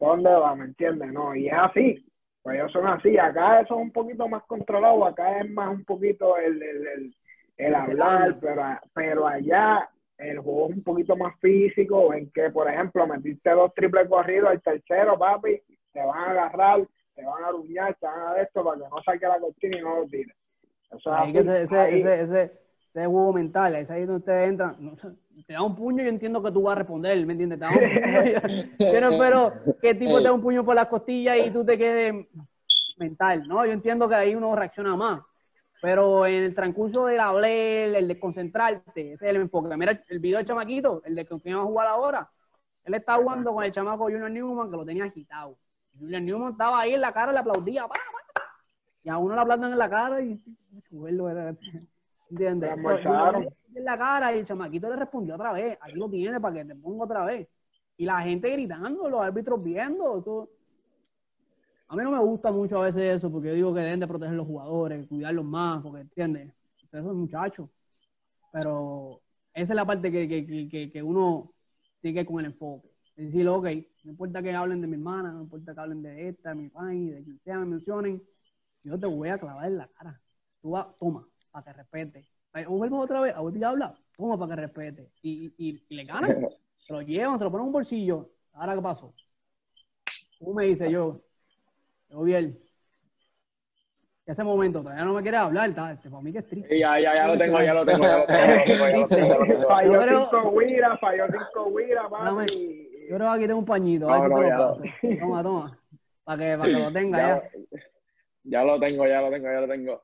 [0.00, 0.54] ¿Dónde va?
[0.54, 1.12] ¿Me entiendes?
[1.12, 2.06] No, y es así.
[2.42, 3.16] Pues ellos son así.
[3.18, 7.16] Acá eso es un poquito más controlado, acá es más un poquito el, el, el,
[7.56, 8.62] el hablar, pero,
[8.92, 9.88] pero allá
[10.18, 14.52] el juego es un poquito más físico, en que, por ejemplo, metiste dos triples corridos,
[14.52, 15.60] el tercero, papi,
[15.92, 18.88] te van a agarrar, te van a aruñar, te van a dar esto para que
[18.88, 20.36] no saque la cortina y no lo tires.
[21.06, 21.32] Ahí así.
[21.32, 22.42] que ese, ese, Ahí- ese, ese,
[22.94, 24.76] ese juego mental, es ahí donde ustedes entran.
[24.78, 24.96] no
[25.46, 27.58] te da un puño, yo entiendo que tú vas a responder, ¿me entiendes?
[27.58, 31.50] Te da un no espero que tipo te dé un puño por las costillas y
[31.50, 32.26] tú te quedes
[32.96, 33.66] mental, ¿no?
[33.66, 35.22] Yo entiendo que ahí uno reacciona más.
[35.84, 39.76] Pero en el transcurso del hablar, el de concentrarte, ese es el enfoque.
[39.76, 42.30] Mira el video del chamaquito, el de con quién va a jugar ahora.
[42.86, 45.58] Él está jugando con el chamaco Junior Newman, que lo tenía agitado.
[46.00, 48.00] Junior Newman estaba ahí en la cara, le aplaudía, pa, pa,
[48.32, 48.42] pa.
[49.02, 50.42] y a uno le aplauden en la cara y
[52.30, 52.70] ¿entiendes?
[53.74, 56.64] En la cara y el chamaquito le respondió otra vez, aquí lo tiene para que
[56.64, 57.46] te ponga otra vez.
[57.98, 60.48] Y la gente gritando, los árbitros viendo, eso.
[61.88, 64.06] A mí no me gusta mucho a veces eso, porque yo digo que deben de
[64.08, 66.52] proteger los jugadores, cuidarlos más, porque, ¿entiendes?
[66.82, 67.68] Ustedes son muchachos.
[68.52, 69.20] Pero
[69.54, 71.52] esa es la parte que, que, que- que, uno
[72.00, 72.88] tiene que ir con el enfoque.
[73.16, 73.64] Es decir, ok,
[74.04, 76.68] no importa que hablen de mi hermana, no importa que hablen de esta, de mi
[76.68, 78.22] país, de quien sea, me mencionen,
[78.84, 80.20] yo te voy a clavar en la cara.
[80.62, 82.26] Tú vas, toma, para que respete.
[82.68, 83.34] ¿O vuelvo otra vez?
[83.34, 83.96] ¿A vuelvo a hablar?
[84.16, 85.10] Toma, para que respete.
[85.22, 86.38] Y, y, y le ganan.
[86.86, 88.28] Se lo llevan, se lo ponen en un bolsillo.
[88.52, 89.14] ¿Ahora qué pasó?
[90.38, 91.20] Tú me dices yo,
[92.14, 92.56] yo bien.
[94.26, 96.78] Ese momento todavía no me quiere hablar, está, este, para mí que es triste.
[96.78, 99.08] Ya, ya, ya lo tengo, ya lo tengo, ya lo tengo, ya lo.
[99.68, 102.46] Falló Yo creo- cinco guiras, falló cinco guiras, Dame.
[102.46, 102.88] papi.
[103.10, 104.06] Yo creo que aquí tengo un pañito.
[104.08, 105.18] No, no, ya.
[105.20, 105.78] Toma, toma.
[106.24, 107.50] Para que, para que lo tenga Ya, ya.
[108.44, 110.02] ya lo tengo, ya lo tengo, ya lo tengo.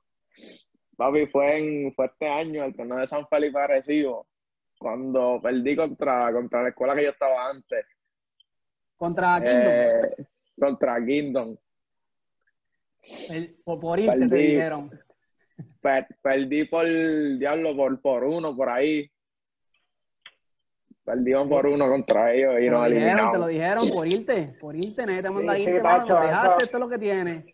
[0.97, 4.27] Papi, fue, en, fue este año, el torneo de San Felipe Arecibo,
[4.79, 7.87] cuando perdí contra, contra la escuela que yo estaba antes,
[8.99, 9.57] Contra Kingdom.
[9.67, 10.27] eh,
[10.61, 11.57] contra Kingdom.
[13.31, 14.47] El- por, por irte te perdí.
[14.47, 14.91] dijeron.
[15.81, 16.85] Per- perdí por,
[17.39, 19.11] diablo, por, por uno, por ahí.
[21.05, 24.47] Perdimos por uno contra ellos y Te nos lo dijeron, te lo dijeron por irte.
[24.61, 26.89] Por irte, nadie te manda Sí, irte, sí, mano, Tacho, nos dejaste, esto es lo
[26.89, 27.45] que tienes.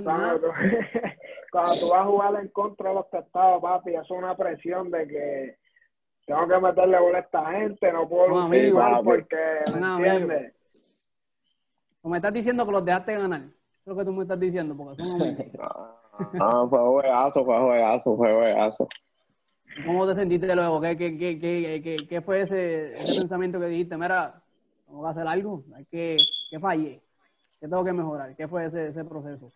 [0.00, 0.38] Nada.
[0.38, 0.46] Cuando tú,
[1.52, 4.90] cuando tú vas a jugar en contra de los testados, papi, eso es una presión
[4.90, 5.56] de que
[6.26, 9.36] tengo que meterle bola a esta gente, no puedo No, amigo, porque,
[9.74, 10.54] ¿me No, entiendes?
[12.02, 13.42] O me estás diciendo que los dejaste ganar.
[13.86, 15.50] Lo que tú me estás diciendo, porque son amigos.
[16.40, 18.88] Ah, fue juegazo, fue juegazo, fue juegazo.
[19.84, 20.80] ¿Cómo te sentiste luego?
[20.80, 21.38] ¿Qué, qué, qué,
[21.82, 23.96] qué, qué, fue ese, ese pensamiento que dijiste?
[23.96, 24.40] Mira,
[24.86, 25.64] tengo que hacer algo.
[25.74, 26.16] Hay que,
[26.50, 27.02] que fallé.
[27.60, 28.36] ¿Qué tengo que mejorar?
[28.36, 29.52] ¿Qué fue ese, ese proceso?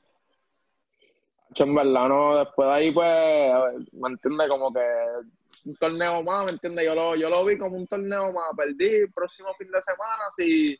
[1.54, 4.80] En verdad, no, después de ahí, pues, me entiende como que
[5.64, 6.84] un torneo más, ¿me entiendes?
[6.84, 8.50] Yo lo, yo lo vi como un torneo más.
[8.56, 10.76] Perdí el próximo fin de semana si,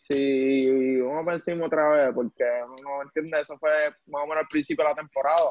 [0.00, 2.44] si vamos por encima otra vez, porque,
[2.82, 3.42] no, ¿me entiendes?
[3.42, 3.70] Eso fue
[4.06, 5.50] más o menos al principio de la temporada.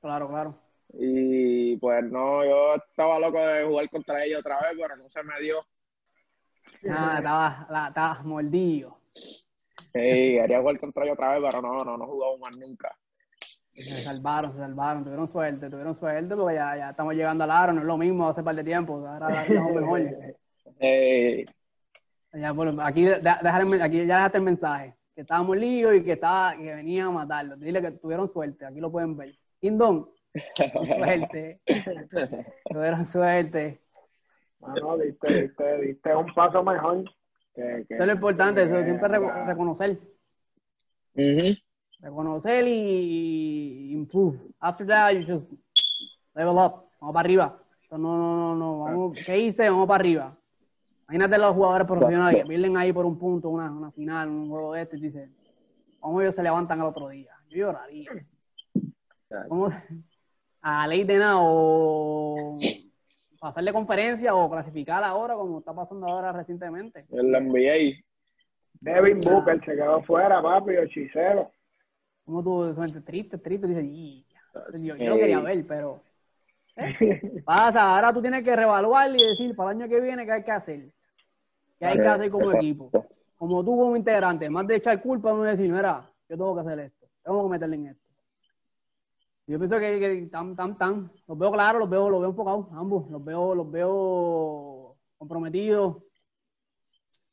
[0.00, 0.58] Claro, claro.
[0.92, 5.22] Y pues no, yo estaba loco de jugar contra ellos otra vez, pero no se
[5.22, 5.58] me dio.
[6.82, 8.98] Nada, estaba, la, estaba mordido.
[9.12, 12.96] Sí, quería jugar contra ellos otra vez, pero no, no, no jugamos más nunca.
[13.74, 17.72] Se salvaron, se salvaron, tuvieron suerte, tuvieron suerte porque ya, ya estamos llegando al aro,
[17.72, 20.00] no es lo mismo hace par de tiempo, ahora estamos mejor.
[20.80, 21.44] Eh,
[22.34, 26.74] Ya, bueno, aquí, aquí ya dejaste el mensaje, que estábamos líos y que, estaba, que
[26.74, 27.56] venían a matarlo.
[27.56, 29.34] Dile que tuvieron suerte, aquí lo pueden ver.
[29.60, 30.06] Kingdom,
[30.96, 31.60] suerte,
[32.70, 33.80] tuvieron suerte.
[34.60, 37.04] Mano, diste, diste, diste un paso mejor.
[37.54, 39.08] Que, que- Eso es lo importante, eso siempre
[39.46, 39.98] reconocer.
[42.00, 44.38] Reconocer y improve.
[44.60, 45.50] After that, you just
[46.34, 46.88] level up.
[47.00, 47.58] Vamos para arriba.
[47.92, 48.78] No, no, no, no.
[48.80, 49.70] Vamos, ¿Qué hice?
[49.70, 50.36] Vamos para arriba.
[51.08, 54.72] Imagínate los jugadores profesionales que pierden ahí por un punto, una, una final, un juego
[54.72, 55.34] de esto, y dicen,
[56.00, 57.32] ¿cómo ellos se levantan al otro día?
[57.48, 58.10] Yo lloraría.
[59.48, 59.70] ¿Cómo?
[60.62, 62.58] A ley de nada, o
[63.38, 67.04] pasarle conferencia o clasificar ahora, como está pasando ahora recientemente.
[67.10, 68.02] En la NBA.
[68.80, 71.50] Devin Booker se quedó fuera, papi, hechicero.
[72.24, 72.74] ¿Cómo tú
[73.04, 73.66] triste, triste?
[73.66, 74.26] Dices, "Y,
[74.82, 76.00] yo, yo lo quería ver, pero.
[77.44, 77.94] pasa.
[77.94, 80.50] Ahora tú tienes que reevaluar y decir para el año que viene qué hay que
[80.50, 80.92] hacer.
[81.78, 82.58] ¿Qué hay que hacer como Exacto.
[82.58, 82.90] equipo?
[83.36, 86.78] Como tú como integrante, más de echar culpa, uno decir, mira, yo tengo que hacer
[86.80, 88.04] esto, tengo que meterle en esto.
[89.46, 92.66] Yo pienso que, que tan, tan, tan, los veo claros, los veo, los veo enfocados,
[92.72, 96.02] ambos, los veo, los veo comprometidos.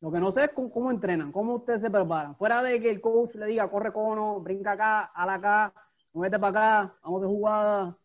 [0.01, 2.35] Lo que no sé es cómo, cómo entrenan, cómo ustedes se preparan.
[2.35, 5.73] Fuera de que el coach le diga, corre cono, brinca acá, ala acá,
[6.11, 7.97] muévete para acá, vamos de jugada.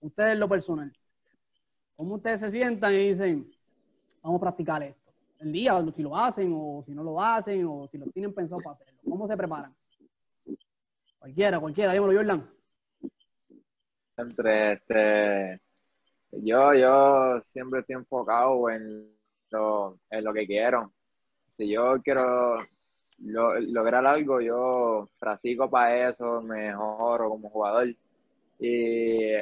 [0.00, 0.92] Ustedes lo personal.
[1.96, 3.50] ¿Cómo ustedes se sientan y dicen,
[4.22, 5.12] vamos a practicar esto?
[5.40, 8.62] El día, si lo hacen o si no lo hacen o si lo tienen pensado
[8.62, 9.00] para hacerlo.
[9.08, 9.74] ¿Cómo se preparan?
[11.18, 12.50] Cualquiera, cualquiera, dímelo, Jordan.
[14.18, 15.60] Entre este,
[16.32, 19.10] yo, yo siempre estoy enfocado en
[19.50, 20.92] lo, en lo que quiero.
[21.48, 22.58] Si yo quiero
[23.18, 27.88] lo- lograr algo, yo practico para eso, mejoro como jugador.
[28.58, 29.32] Y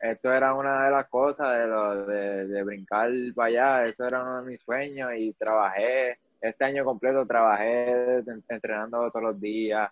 [0.00, 4.22] esto era una de las cosas de, lo, de, de brincar para allá, eso era
[4.22, 9.90] uno de mis sueños y trabajé, este año completo trabajé en- entrenando todos los días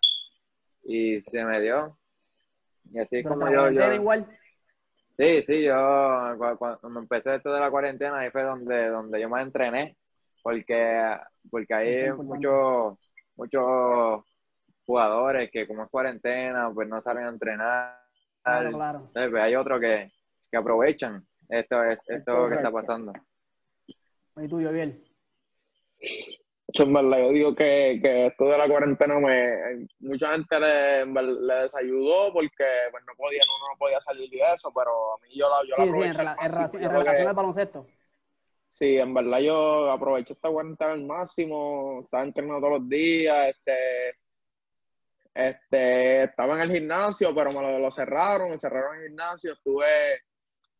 [0.85, 1.99] y se me dio.
[2.93, 4.27] Y así Pero como yo, yo, igual.
[5.19, 9.21] Sí, sí, yo cu- cu- cuando empezó esto de la cuarentena, ahí fue donde, donde
[9.21, 9.97] yo más entrené,
[10.43, 11.17] porque,
[11.51, 14.25] porque hay muchos, muchos
[14.87, 17.98] jugadores que como es cuarentena, pues no salen a entrenar.
[18.49, 18.99] Claro, claro.
[18.99, 20.13] Entonces, pues, hay otros que,
[20.51, 23.13] que aprovechan esto, esto, esto que está pasando.
[23.87, 25.05] Y tú, Joviel.
[26.75, 31.07] Yo, en verdad, yo digo que, que esto de la cuarentena me mucha gente le,
[31.07, 35.29] le desayudó porque pues, no podía, uno no podía salir de eso, pero a mí
[35.35, 36.85] yo la, yo la Sí, sí, en, aproveché en máximo.
[36.85, 37.87] en relación al baloncesto.
[38.69, 44.19] Sí, en verdad yo aproveché esta cuarentena al máximo, estaba entrenando todos los días, este,
[45.39, 50.23] este, estaba en el gimnasio, pero me lo, cerraron, me cerraron el gimnasio, estuve,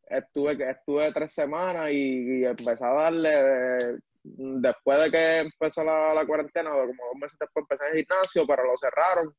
[0.05, 6.13] estuve, estuve tres semanas y, y empecé a darle, eh, después de que empezó la,
[6.13, 9.33] la cuarentena, como dos meses después empecé en el gimnasio, pero lo cerraron,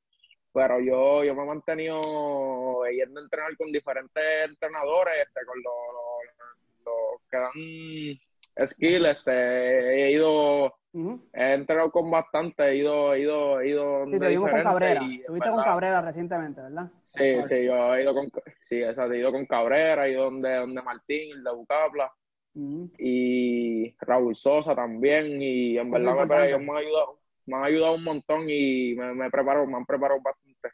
[0.54, 7.20] pero yo, yo me he mantenido yendo a entrenar con diferentes entrenadores, este, con los
[7.30, 13.68] que dan skill, este, he ido, He entrenado con bastante, he ido, he ido, he
[13.68, 15.00] ido Sí, te vimos con Cabrera.
[15.04, 16.90] Estuviste con Cabrera recientemente, ¿verdad?
[17.04, 18.28] Sí, sí, yo he ido con,
[18.58, 22.12] sí, he ido con Cabrera, he ido donde, donde Martín, el de Bucapla,
[22.54, 22.90] Ujú.
[22.98, 28.04] y Raúl Sosa también, y en verdad me, me han ayudado, me han ayudado un
[28.04, 30.68] montón y me, me preparo, me han preparado bastante.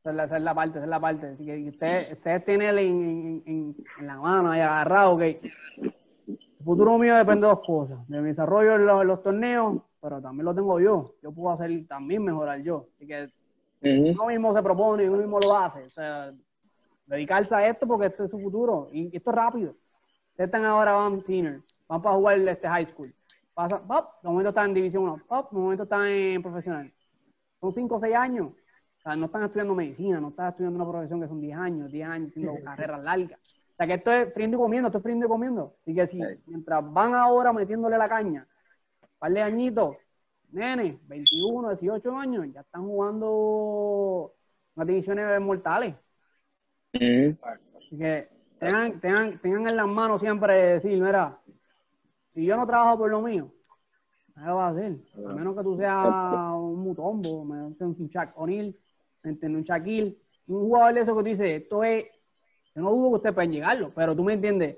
[0.00, 1.26] Esa es la, esa es la parte, esa es la parte.
[1.26, 5.40] Así que ustedes, ustedes tienen en, en, en, en la mano ahí agarrado, que
[6.58, 8.08] el futuro mío depende de dos cosas.
[8.08, 11.14] De mi desarrollo en los, en los torneos, pero también lo tengo yo.
[11.22, 12.86] Yo puedo hacer también mejorar yo.
[12.96, 13.30] Así que
[13.82, 15.84] uno mismo se propone y uno mismo lo hace.
[15.84, 16.32] O sea,
[17.06, 18.88] dedicarse a esto porque esto es su futuro.
[18.92, 19.74] Y esto es rápido.
[20.30, 23.14] Ustedes están ahora, van senior, van para jugar este high school.
[23.54, 26.92] Pasa, pop, de momento están en división 1, pop, de momento están en profesional.
[27.58, 28.48] Son 5 o 6 años.
[28.48, 31.90] O sea, no están estudiando medicina, no están estudiando una profesión que son 10 años,
[31.90, 33.40] 10 años haciendo carreras largas.
[33.76, 35.74] O sea, que esto es friendo y comiendo, esto es friendo y comiendo.
[35.82, 36.40] Así que si, Sí.
[36.46, 38.46] mientras van ahora metiéndole la caña,
[39.18, 39.96] par de añitos,
[40.50, 44.32] nene, 21, 18 años, ya están jugando
[44.74, 45.94] unas divisiones mortales.
[46.94, 51.38] Así que tengan, tengan, tengan en las manos siempre decir, mira,
[52.32, 53.52] si yo no trabajo por lo mío,
[54.34, 54.96] ¿qué va a hacer?
[55.26, 56.06] A menos que tú seas
[56.54, 58.74] un mutombo, un Chuck O'Neal,
[59.24, 60.16] un Shaquille,
[60.46, 62.06] un jugador de eso que tú dices, esto es,
[62.76, 64.76] yo no dudo que ustedes pueden llegarlo, pero tú me entiendes,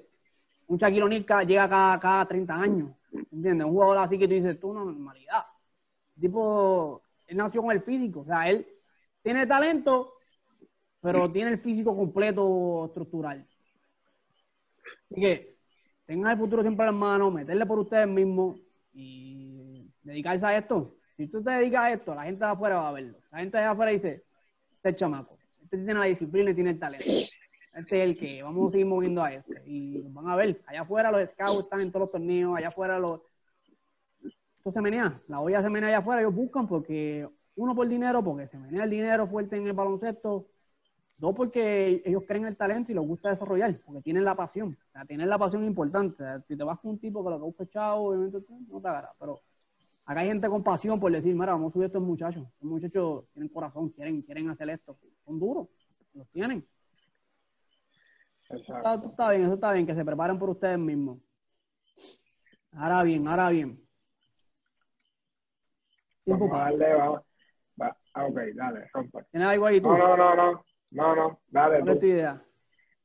[0.68, 2.90] un Shaquille O'Neal llega cada, cada 30 años,
[3.32, 3.66] ¿entiendes?
[3.66, 5.42] Un jugador así que tú dices, tú una normalidad.
[6.20, 8.64] Tipo, él nació con el físico, o sea, él
[9.20, 10.12] tiene talento,
[11.00, 13.44] pero tiene el físico completo estructural.
[15.10, 15.56] Así que
[16.06, 18.60] tengan el futuro siempre en las manos, meterle por ustedes mismos
[18.94, 20.94] y dedicarse a esto.
[21.16, 23.18] Si tú te dedicas a esto, la gente de afuera va a verlo.
[23.32, 24.22] La gente de afuera dice,
[24.76, 27.04] este es chamaco, este tiene la disciplina y tiene el talento.
[27.78, 29.62] Este es el que vamos a seguir moviendo a este.
[29.66, 30.60] Y van a ver.
[30.66, 33.20] Allá afuera los scouts están en todos los torneos, allá afuera los...
[34.22, 38.22] Esto se menea, la olla se menea allá afuera, ellos buscan porque, uno por dinero,
[38.24, 40.48] porque se menea el dinero fuerte en el baloncesto,
[41.18, 44.78] Dos, porque ellos creen en el talento y les gusta desarrollar, porque tienen la pasión.
[44.88, 46.22] O sea, tienen la pasión importante.
[46.46, 49.10] Si te vas con un tipo que lo que busca chavo, obviamente no te agarra.
[49.18, 49.40] Pero
[50.04, 52.46] acá hay gente con pasión por decir, mira, vamos a subir estos muchachos.
[52.46, 54.96] Estos muchachos tienen corazón, quieren, quieren hacer esto.
[55.24, 55.66] Son duros,
[56.14, 56.64] los tienen.
[58.50, 58.76] Exacto.
[58.94, 61.18] Está, está bien, eso está bien, que se preparen por ustedes mismos.
[62.72, 63.78] Ahora bien, ahora bien.
[66.24, 67.20] Tiempo Vamos a darle, vamos.
[67.80, 67.96] Va.
[68.14, 69.18] Ah, ok, dale, rompe.
[69.30, 69.88] ¿Tienes algo ahí tú?
[69.88, 70.64] No, no, no, no.
[70.90, 72.06] No, no, dale ¿Cuál es tu tú.
[72.06, 72.42] idea?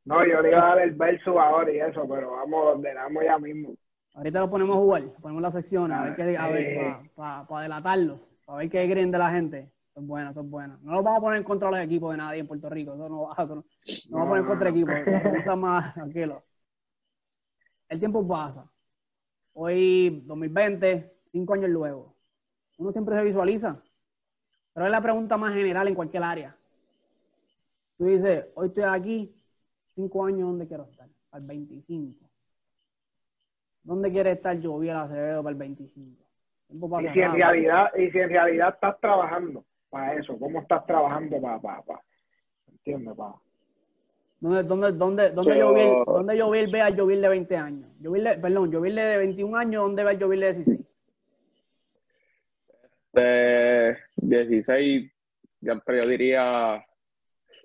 [0.06, 3.38] No, yo le iba a dar el verso ahora y eso, pero vamos, ordenamos ya
[3.38, 3.74] mismo.
[4.16, 7.12] Ahorita lo ponemos a jugar, ponemos las secciones, a ver qué, a ver, Eh.
[7.16, 9.72] para delatarlos, para ver qué creen de la gente.
[9.96, 10.80] Es bueno, eso es bueno.
[10.82, 12.94] No lo vamos a poner en contra de los equipos de nadie en Puerto Rico,
[12.94, 13.64] eso no, no, no
[14.18, 16.44] vamos a poner en contra de equipos, nos gusta más, tranquilo.
[17.90, 18.68] El tiempo pasa.
[19.54, 22.16] Hoy, 2020, cinco años luego.
[22.80, 23.80] Uno siempre se visualiza.
[24.74, 26.58] Pero es la pregunta más general en cualquier área.
[27.96, 29.36] Tú dices, hoy estoy aquí,
[29.94, 31.08] cinco años, ¿dónde quiero estar?
[31.30, 32.28] Al 25.
[33.84, 36.24] ¿Dónde quiere estar yo, Joviel Acevedo, para el 25?
[36.68, 39.64] Tiempo para Y si en realidad, y si en realidad estás trabajando
[39.94, 42.02] para eso, ¿cómo estás trabajando para, para, para?
[42.72, 43.16] ¿Entiendes?
[43.16, 43.34] Para,
[44.40, 47.90] ¿Dónde, dónde, dónde, dónde, Yo- Joviel, dónde Joviel ve al Joviel de 20 años?
[48.04, 50.80] Joviel de- perdón, Joviel de 21 años, ¿dónde ve al Joviel de 16?
[53.14, 55.12] De 16,
[55.62, 56.84] ya, pero yo diría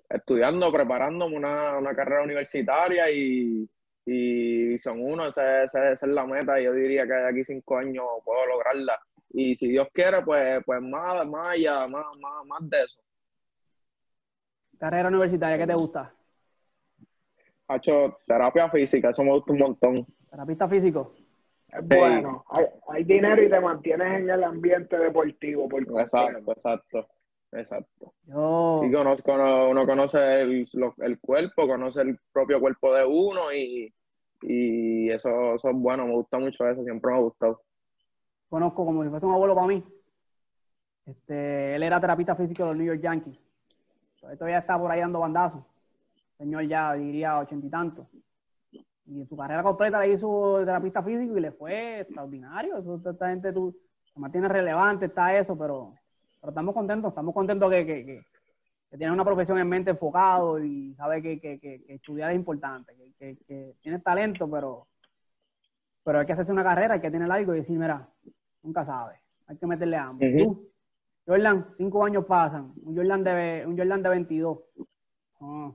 [0.07, 3.67] estudiando, preparándome una, una carrera universitaria y,
[4.05, 6.59] y son uno, esa, esa- esa es la meta.
[6.61, 8.99] y Yo diría que de aquí cinco años puedo lograrla.
[9.31, 12.99] Y si Dios quiere, pues, pues más, más allá, más, más, más de eso.
[14.79, 16.13] Carrera universitaria, ¿qué te gusta?
[17.67, 20.07] Ha hecho terapia física, eso me gusta un montón.
[20.29, 21.13] Terapista físico.
[21.71, 21.95] es Sí.
[21.95, 22.43] bueno.
[22.49, 25.69] Hay, hay dinero y te mantienes en el ambiente deportivo.
[25.69, 25.83] Por.
[25.83, 27.07] Exacto, exacto,
[27.51, 28.13] exacto.
[28.23, 33.05] Yo, Y conozco, uno, uno conoce el, lo- el cuerpo, conoce el propio cuerpo de
[33.05, 33.93] uno y,
[34.41, 37.61] y eso, eso es bueno, me gusta mucho eso, siempre me ha gustado.
[38.49, 39.83] Conozco como si fuese un abuelo para mí.
[41.05, 43.37] Este, él era terapista físico de los New York Yankees.
[44.19, 45.63] Todavía todavía está por ahí dando bandazos.
[46.37, 48.07] Señor ya diría ochenta y tantos.
[49.05, 52.77] Y su carrera completa la hizo terapista físico y le fue extraordinario.
[52.77, 53.75] Eso, esta gente tú,
[54.13, 55.93] se mantiene relevante, está eso, pero,
[56.39, 58.21] pero estamos contentos, estamos contentos que, que, que,
[58.89, 63.73] que tienes una profesión en mente enfocado y sabes que, que, estudiar es importante, que
[63.81, 64.87] tienes talento, pero,
[66.03, 68.07] pero hay que hacerse una carrera, hay que tener algo y decir, mira,
[68.63, 70.31] nunca sabes, hay que meterle hambre.
[70.31, 70.71] Tú,
[71.27, 74.59] Jordan, cinco años pasan, un Jordan de, un Jordan de 22.
[75.41, 75.73] Ah,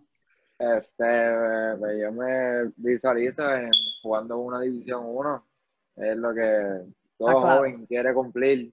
[0.59, 3.70] Este, pues yo me visualizo en
[4.03, 5.47] jugando una División 1.
[5.97, 6.82] Es lo que
[7.18, 7.62] todo Ah, claro.
[7.62, 8.72] joven quiere cumplir.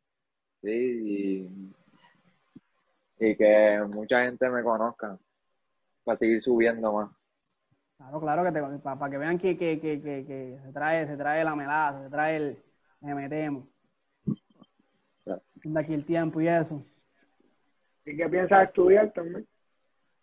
[0.61, 1.75] Sí, y,
[3.19, 5.17] y que mucha gente me conozca
[6.03, 7.11] para seguir subiendo más.
[7.97, 11.43] Claro, claro, que para, que vean que, que, que, que, que se trae, se trae
[11.43, 12.63] la melaza, se trae el
[12.99, 13.67] me metemos.
[15.63, 16.81] De aquí el tiempo y eso.
[18.05, 19.47] ¿Y qué piensas estudiar también?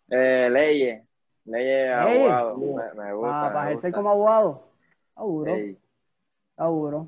[0.09, 1.03] Eh, leyes,
[1.45, 2.65] leyes, abogado, me,
[3.03, 3.53] me gusta.
[3.53, 4.63] Para, me ejercer como abogado.
[5.09, 5.77] Está duro, Sí,
[6.51, 7.07] está duro.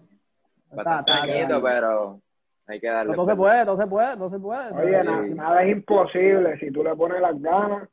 [0.71, 1.11] Bastante
[1.61, 2.21] pero
[2.67, 3.15] hay que darle.
[3.15, 4.71] Todo se puede, todo se puede, todo se puede.
[4.71, 7.89] Oye, na- nada es imposible si tú le pones las ganas.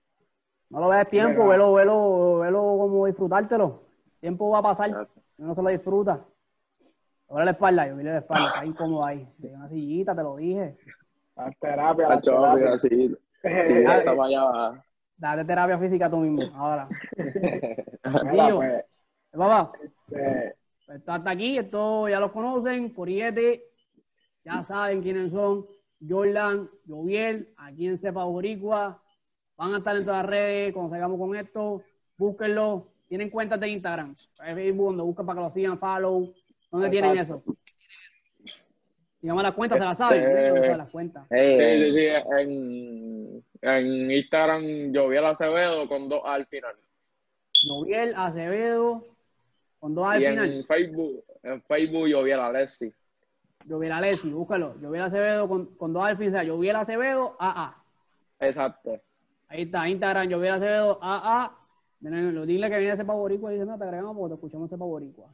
[0.71, 3.83] No lo veas tiempo, velo, velo, velo como disfrutártelo.
[4.15, 5.09] El tiempo va a pasar,
[5.39, 6.25] uno se lo disfruta.
[7.29, 9.29] Ahora la espalda, yo vi la espalda, está incómodo ahí.
[9.39, 10.77] De una sillita, te lo dije.
[11.37, 12.55] La terapia, la Hacho, terapia.
[12.55, 14.85] mira, sí, sí, Mira, está para allá.
[15.17, 16.89] Date terapia física tú mismo, ahora.
[18.31, 18.85] mira, pues,
[19.33, 19.73] Papá,
[20.13, 20.55] eh,
[20.87, 23.63] pues esto hasta aquí, esto ya los conocen, Coriete,
[24.45, 25.67] ya saben quiénes son,
[26.09, 29.03] Jordan, Joviel, aquí en Cepa Boricua,
[29.57, 31.83] van a estar en todas las redes, cuando salgamos con esto,
[32.17, 34.15] búsquenlo, tienen cuentas de Instagram,
[34.55, 36.33] Facebook, donde buscan para que lo sigan, follow,
[36.71, 37.43] ¿dónde tienen eso?
[39.21, 41.27] Dígame las cuentas, se las saben, Este- saben las cuentas.
[41.31, 42.07] Ey, Sí, ey, sí, sí,
[42.39, 46.77] en, en Instagram yo vi al Acevedo con dos A al final.
[47.67, 49.05] Joviel, Acevedo,
[49.81, 50.53] con dos A al y final.
[50.53, 52.95] en Facebook, en Facebook yo vi a Alexi.
[53.69, 54.77] Joviel Alessi, búscalo.
[54.81, 57.75] Joviel Acevedo con, con dos al fin, o sea, Joviel Acevedo, AA.
[58.41, 59.01] Exacto.
[59.49, 61.55] Ahí está, Instagram, Joviel Acevedo, AA.
[62.01, 65.27] Dile que viene ese Boricua y dice, no, te agregamos porque te escuchamos ese Boricua.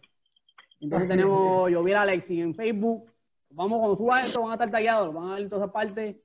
[0.85, 3.11] Entonces tenemos Joviel Alexi en Facebook.
[3.51, 6.17] Vamos, cuando suba esto, van a estar tallados, van a ver todas esas partes.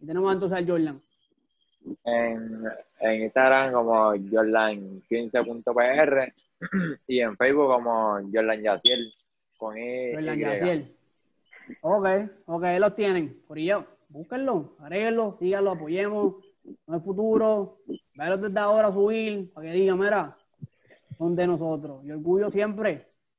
[0.00, 1.00] Y tenemos entonces al Jordan.
[2.04, 2.64] en,
[3.00, 6.32] en Instagram como Jordan15.pr
[7.06, 9.12] y en Facebook como Jordan Yaciel
[9.56, 10.42] con I, Jordan Y.
[10.42, 10.94] Yaciel.
[11.82, 12.06] Ok,
[12.46, 13.40] ok, ahí los tienen.
[13.46, 16.34] Por ello, búsquenlo, agréguenlo, síganlo, apoyemos.
[16.86, 17.78] No es futuro.
[18.14, 20.36] Véanlo desde ahora subir para que digan, mira,
[21.16, 22.04] son de nosotros.
[22.04, 23.09] Y orgullo siempre